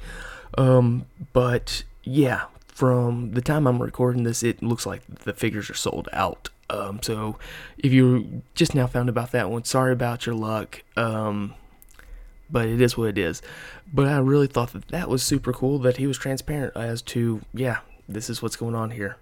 Um, 0.56 1.06
but 1.32 1.84
yeah, 2.04 2.44
from 2.78 3.32
the 3.32 3.42
time 3.42 3.66
I'm 3.66 3.82
recording 3.82 4.22
this, 4.22 4.44
it 4.44 4.62
looks 4.62 4.86
like 4.86 5.02
the 5.04 5.32
figures 5.32 5.68
are 5.68 5.74
sold 5.74 6.08
out. 6.12 6.50
Um, 6.70 7.02
so 7.02 7.36
if 7.76 7.92
you 7.92 8.42
just 8.54 8.72
now 8.72 8.86
found 8.86 9.08
about 9.08 9.32
that 9.32 9.50
one, 9.50 9.64
sorry 9.64 9.92
about 9.92 10.26
your 10.26 10.36
luck. 10.36 10.84
Um, 10.96 11.54
but 12.48 12.68
it 12.68 12.80
is 12.80 12.96
what 12.96 13.08
it 13.08 13.18
is. 13.18 13.42
But 13.92 14.06
I 14.06 14.18
really 14.18 14.46
thought 14.46 14.74
that 14.74 14.86
that 14.88 15.08
was 15.08 15.24
super 15.24 15.52
cool 15.52 15.80
that 15.80 15.96
he 15.96 16.06
was 16.06 16.18
transparent 16.18 16.76
as 16.76 17.02
to, 17.02 17.40
yeah, 17.52 17.78
this 18.08 18.30
is 18.30 18.42
what's 18.42 18.54
going 18.54 18.76
on 18.76 18.92
here. 18.92 19.16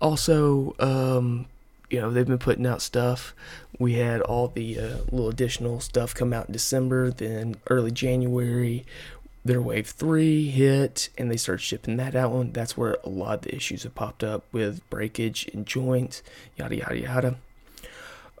Also, 0.00 0.76
um, 0.78 1.46
you 1.90 2.00
know, 2.00 2.12
they've 2.12 2.24
been 2.24 2.38
putting 2.38 2.64
out 2.64 2.80
stuff. 2.80 3.34
We 3.80 3.94
had 3.94 4.20
all 4.20 4.46
the 4.46 4.78
uh, 4.78 4.96
little 5.10 5.28
additional 5.28 5.80
stuff 5.80 6.14
come 6.14 6.32
out 6.32 6.46
in 6.46 6.52
December, 6.52 7.10
then 7.10 7.56
early 7.68 7.90
January, 7.90 8.86
their 9.44 9.60
wave 9.60 9.88
three 9.88 10.48
hit 10.48 11.08
and 11.18 11.30
they 11.30 11.36
started 11.36 11.62
shipping 11.62 11.96
that 11.96 12.14
out. 12.14 12.32
One 12.32 12.52
that's 12.52 12.76
where 12.76 12.98
a 13.04 13.08
lot 13.08 13.34
of 13.34 13.42
the 13.42 13.54
issues 13.54 13.82
have 13.82 13.94
popped 13.94 14.22
up 14.22 14.44
with 14.52 14.88
breakage 14.88 15.48
and 15.52 15.66
joints 15.66 16.22
yada 16.56 16.76
yada 16.76 16.98
yada. 16.98 17.36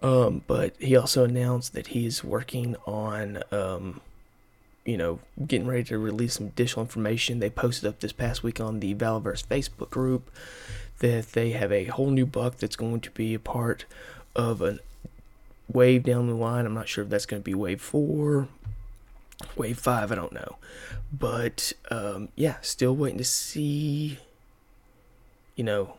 Um, 0.02 0.42
but 0.46 0.74
he 0.80 0.96
also 0.96 1.24
announced 1.24 1.74
that 1.74 1.88
he's 1.88 2.24
working 2.24 2.76
on 2.86 3.42
um, 3.50 4.00
you 4.84 4.96
know 4.96 5.20
getting 5.46 5.66
ready 5.66 5.84
to 5.84 5.98
release 5.98 6.34
some 6.34 6.46
additional 6.46 6.84
information. 6.84 7.40
They 7.40 7.50
posted 7.50 7.88
up 7.88 8.00
this 8.00 8.12
past 8.12 8.42
week 8.42 8.60
on 8.60 8.80
the 8.80 8.94
Valaverse 8.94 9.44
facebook 9.44 9.90
group 9.90 10.30
that 11.00 11.32
they 11.32 11.50
have 11.50 11.72
a 11.72 11.86
whole 11.86 12.10
new 12.10 12.26
buck 12.26 12.58
that's 12.58 12.76
going 12.76 13.00
to 13.00 13.10
be 13.10 13.34
a 13.34 13.40
part 13.40 13.86
of 14.36 14.62
a 14.62 14.78
wave 15.68 16.04
down 16.04 16.28
the 16.28 16.34
line. 16.34 16.64
I'm 16.64 16.74
not 16.74 16.88
sure 16.88 17.02
if 17.02 17.10
that's 17.10 17.26
going 17.26 17.42
to 17.42 17.44
be 17.44 17.54
wave 17.54 17.80
four 17.80 18.48
wave 19.56 19.78
five, 19.78 20.12
I 20.12 20.14
don't 20.14 20.32
know. 20.32 20.56
But 21.12 21.72
um, 21.90 22.28
yeah, 22.36 22.56
still 22.60 22.94
waiting 22.96 23.18
to 23.18 23.24
see. 23.24 24.18
You 25.56 25.64
know, 25.64 25.94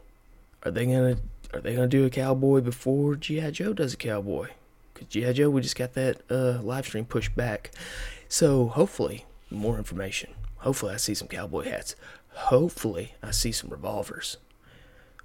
are 0.64 0.72
they 0.72 0.86
gonna 0.86 1.18
are 1.54 1.62
they 1.62 1.76
gonna 1.76 1.88
do 1.88 2.06
a 2.06 2.10
cowboy 2.10 2.62
before 2.62 3.16
GI 3.16 3.52
Joe 3.52 3.74
does 3.74 3.94
a 3.94 3.98
cowboy? 3.98 4.50
Cause 4.96 5.08
GI 5.10 5.34
Joe 5.34 5.50
we 5.50 5.62
just 5.62 5.76
got 5.76 5.94
that 5.94 6.22
uh, 6.30 6.60
live 6.62 6.86
stream 6.86 7.06
pushed 7.06 7.36
back. 7.36 7.72
So 8.28 8.68
hopefully 8.68 9.26
more 9.50 9.78
information. 9.78 10.32
Hopefully 10.58 10.94
I 10.94 10.98
see 10.98 11.14
some 11.14 11.28
cowboy 11.28 11.66
hats. 11.66 11.96
Hopefully 12.30 13.14
I 13.22 13.32
see 13.32 13.52
some 13.52 13.70
revolvers. 13.70 14.38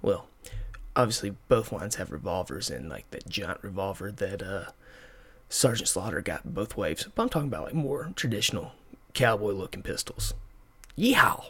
Well, 0.01 0.27
obviously 0.95 1.35
both 1.47 1.71
lines 1.71 1.95
have 1.95 2.11
revolvers 2.11 2.69
and 2.69 2.89
like 2.89 3.09
that 3.11 3.27
giant 3.27 3.63
revolver 3.63 4.11
that 4.11 4.41
uh 4.43 4.65
Sergeant 5.49 5.89
Slaughter 5.89 6.21
got 6.21 6.53
both 6.53 6.77
waves. 6.77 7.07
But 7.15 7.23
I'm 7.23 7.29
talking 7.29 7.47
about 7.47 7.65
like 7.65 7.73
more 7.73 8.11
traditional 8.15 8.73
cowboy 9.13 9.51
looking 9.53 9.81
pistols. 9.81 10.35
Yeehaw! 10.97 11.43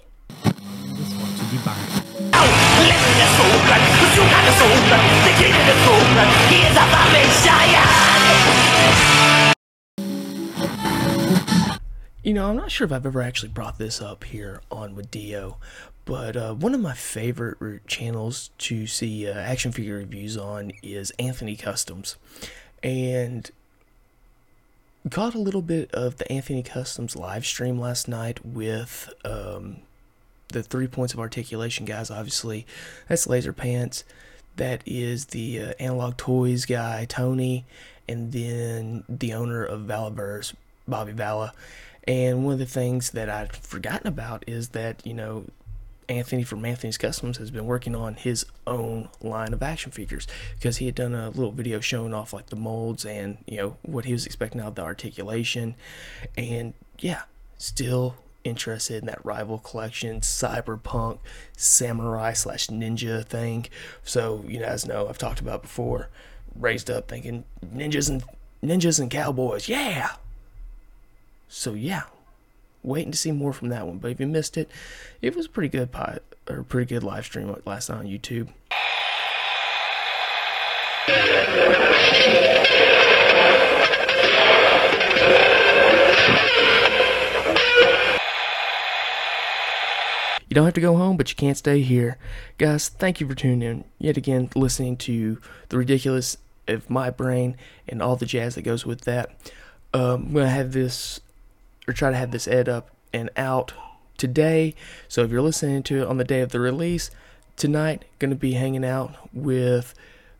You 12.23 12.33
know, 12.33 12.49
I'm 12.49 12.55
not 12.55 12.71
sure 12.71 12.85
if 12.85 12.91
I've 12.91 13.05
ever 13.05 13.21
actually 13.21 13.49
brought 13.49 13.77
this 13.77 14.01
up 14.01 14.23
here 14.23 14.61
on 14.71 14.95
with 14.95 15.09
Dio, 15.09 15.57
but 16.05 16.37
uh, 16.37 16.53
one 16.53 16.73
of 16.73 16.79
my 16.79 16.93
favorite 16.93 17.85
channels 17.87 18.51
to 18.59 18.87
see 18.87 19.27
uh, 19.27 19.33
action 19.33 19.71
figure 19.71 19.95
reviews 19.95 20.37
on 20.37 20.71
is 20.83 21.11
Anthony 21.17 21.55
Customs. 21.55 22.17
And 22.83 23.49
got 25.07 25.33
a 25.33 25.39
little 25.39 25.61
bit 25.61 25.91
of 25.93 26.17
the 26.17 26.29
Anthony 26.31 26.63
Customs 26.63 27.15
live 27.15 27.45
stream 27.45 27.79
last 27.79 28.07
night 28.07 28.45
with 28.45 29.09
um, 29.23 29.77
the 30.49 30.63
three 30.63 30.87
points 30.87 31.13
of 31.13 31.19
articulation 31.19 31.85
guys. 31.85 32.11
Obviously, 32.11 32.65
that's 33.07 33.27
Laser 33.27 33.53
Pants. 33.53 34.03
That 34.57 34.81
is 34.85 35.27
the 35.27 35.61
uh, 35.61 35.73
Analog 35.79 36.17
Toys 36.17 36.65
guy, 36.65 37.05
Tony, 37.05 37.65
and 38.07 38.31
then 38.31 39.03
the 39.07 39.33
owner 39.33 39.63
of 39.63 39.81
Valaverse, 39.81 40.53
Bobby 40.87 41.13
Vala. 41.13 41.53
And 42.05 42.43
one 42.43 42.53
of 42.53 42.59
the 42.59 42.65
things 42.65 43.11
that 43.11 43.29
I'd 43.29 43.55
forgotten 43.55 44.07
about 44.07 44.43
is 44.47 44.69
that, 44.69 45.05
you 45.05 45.13
know, 45.13 45.45
Anthony 46.09 46.43
from 46.43 46.65
Anthony's 46.65 46.97
Customs 46.97 47.37
has 47.37 47.51
been 47.51 47.65
working 47.65 47.95
on 47.95 48.15
his 48.15 48.45
own 48.65 49.09
line 49.21 49.53
of 49.53 49.61
action 49.61 49.91
figures 49.91 50.27
because 50.55 50.77
he 50.77 50.87
had 50.87 50.95
done 50.95 51.13
a 51.13 51.29
little 51.29 51.51
video 51.51 51.79
showing 51.79 52.13
off 52.13 52.33
like 52.33 52.47
the 52.47 52.55
molds 52.55 53.05
and 53.05 53.37
you 53.45 53.57
know 53.57 53.77
what 53.83 54.05
he 54.05 54.11
was 54.11 54.25
expecting 54.25 54.59
out 54.59 54.69
of 54.69 54.75
the 54.75 54.81
articulation, 54.81 55.75
and 56.35 56.73
yeah, 56.97 57.21
still 57.57 58.15
interested 58.43 59.01
in 59.01 59.05
that 59.05 59.23
rival 59.23 59.59
collection 59.59 60.21
cyberpunk 60.21 61.19
samurai 61.55 62.33
slash 62.33 62.67
ninja 62.67 63.23
thing. 63.23 63.67
So 64.03 64.43
you 64.47 64.59
guys 64.59 64.87
know 64.87 65.07
I've 65.07 65.17
talked 65.17 65.39
about 65.39 65.61
before, 65.61 66.09
raised 66.55 66.89
up 66.89 67.07
thinking 67.07 67.43
ninjas 67.63 68.09
and 68.09 68.23
ninjas 68.63 68.99
and 68.99 69.11
cowboys, 69.11 69.69
yeah. 69.69 70.13
So 71.47 71.73
yeah, 71.73 72.03
waiting 72.83 73.11
to 73.11 73.17
see 73.17 73.31
more 73.31 73.53
from 73.53 73.69
that 73.69 73.87
one. 73.87 73.97
But 73.97 74.11
if 74.11 74.19
you 74.19 74.27
missed 74.27 74.57
it, 74.57 74.69
it 75.21 75.35
was 75.35 75.45
a 75.45 75.49
pretty 75.49 75.69
good 75.69 75.91
pot 75.91 76.21
or 76.49 76.63
pretty 76.63 76.87
good 76.87 77.03
live 77.03 77.25
stream 77.25 77.55
last 77.65 77.89
night 77.89 77.99
on 77.99 78.05
YouTube. 78.05 78.49
You 90.47 90.55
don't 90.55 90.65
have 90.65 90.73
to 90.73 90.81
go 90.81 90.97
home, 90.97 91.15
but 91.15 91.29
you 91.29 91.35
can't 91.35 91.57
stay 91.57 91.81
here. 91.81 92.17
Guys, 92.57 92.89
thank 92.89 93.21
you 93.21 93.27
for 93.27 93.35
tuning 93.35 93.61
in 93.61 93.83
yet 93.99 94.17
again, 94.17 94.49
listening 94.55 94.97
to 94.97 95.39
the 95.69 95.77
ridiculous 95.77 96.37
of 96.67 96.89
my 96.89 97.11
brain 97.11 97.55
and 97.87 98.01
all 98.01 98.15
the 98.15 98.25
jazz 98.25 98.55
that 98.55 98.63
goes 98.63 98.83
with 98.83 99.01
that. 99.01 99.29
Um, 99.93 100.25
I'm 100.25 100.33
to 100.33 100.47
have 100.47 100.71
this 100.71 101.19
or 101.89 101.93
try 101.93 102.11
to 102.11 102.15
have 102.15 102.29
this 102.29 102.47
ed 102.47 102.69
up 102.69 102.91
and 103.11 103.31
out 103.35 103.73
today. 104.15 104.75
So 105.07 105.23
if 105.23 105.31
you're 105.31 105.41
listening 105.41 105.81
to 105.83 106.03
it 106.03 106.07
on 106.07 106.17
the 106.17 106.23
day 106.23 106.41
of 106.41 106.51
the 106.51 106.59
release, 106.59 107.09
tonight 107.57 108.05
going 108.19 108.29
to 108.29 108.35
be 108.35 108.53
hanging 108.53 108.85
out 108.85 109.15
with 109.33 109.95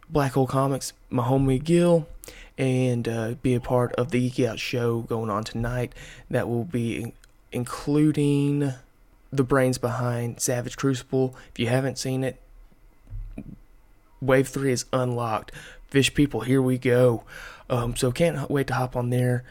Black 0.10 0.34
Hole 0.34 0.46
Comics, 0.46 0.94
my 1.10 1.24
homie 1.24 1.64
Gil, 1.64 2.08
and 2.56 3.08
uh, 3.08 3.34
be 3.42 3.56
a 3.56 3.60
part 3.60 3.94
of 3.94 4.12
the 4.12 4.30
Geeky 4.30 4.48
Out 4.48 4.60
show 4.60 5.02
going 5.02 5.32
on 5.32 5.44
tonight. 5.44 5.94
That 6.30 6.48
will 6.48 6.66
be 6.66 7.14
including 7.52 8.74
the 9.32 9.44
brains 9.44 9.80
behind 9.80 10.40
Savage 10.40 10.78
Crucible. 10.78 11.36
If 11.52 11.58
you 11.58 11.68
haven't 11.68 11.98
seen 11.98 12.24
it, 12.24 12.40
Wave 14.22 14.50
3 14.50 14.72
is 14.72 14.86
unlocked. 14.94 15.52
Fish 15.88 16.14
people, 16.14 16.42
here 16.42 16.62
we 16.62 16.78
go. 16.78 17.24
Um, 17.72 17.96
so 17.96 18.12
can't 18.12 18.50
wait 18.52 18.68
to 18.68 18.76
hop 18.76 18.96
on 18.96 19.10
there 19.10 19.44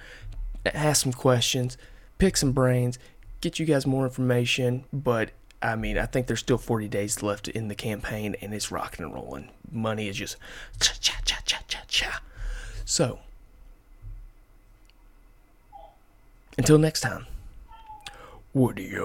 ask 0.66 1.02
some 1.02 1.12
questions, 1.12 1.76
pick 2.18 2.36
some 2.36 2.52
brains, 2.52 2.98
get 3.40 3.58
you 3.58 3.66
guys 3.66 3.86
more 3.86 4.04
information. 4.04 4.84
But 4.92 5.30
I 5.60 5.76
mean, 5.76 5.98
I 5.98 6.06
think 6.06 6.26
there's 6.26 6.40
still 6.40 6.58
40 6.58 6.88
days 6.88 7.22
left 7.22 7.48
in 7.48 7.68
the 7.68 7.74
campaign 7.74 8.36
and 8.40 8.54
it's 8.54 8.70
rocking 8.70 9.04
and 9.04 9.14
rolling. 9.14 9.50
Money 9.70 10.08
is 10.08 10.16
just 10.16 10.36
cha 10.80 10.94
cha 11.00 11.14
cha 11.24 11.38
cha 11.44 11.58
cha 11.68 11.80
cha. 11.88 12.22
So, 12.84 13.18
until 16.56 16.78
next 16.78 17.00
time, 17.00 17.26
Woody 18.54 18.96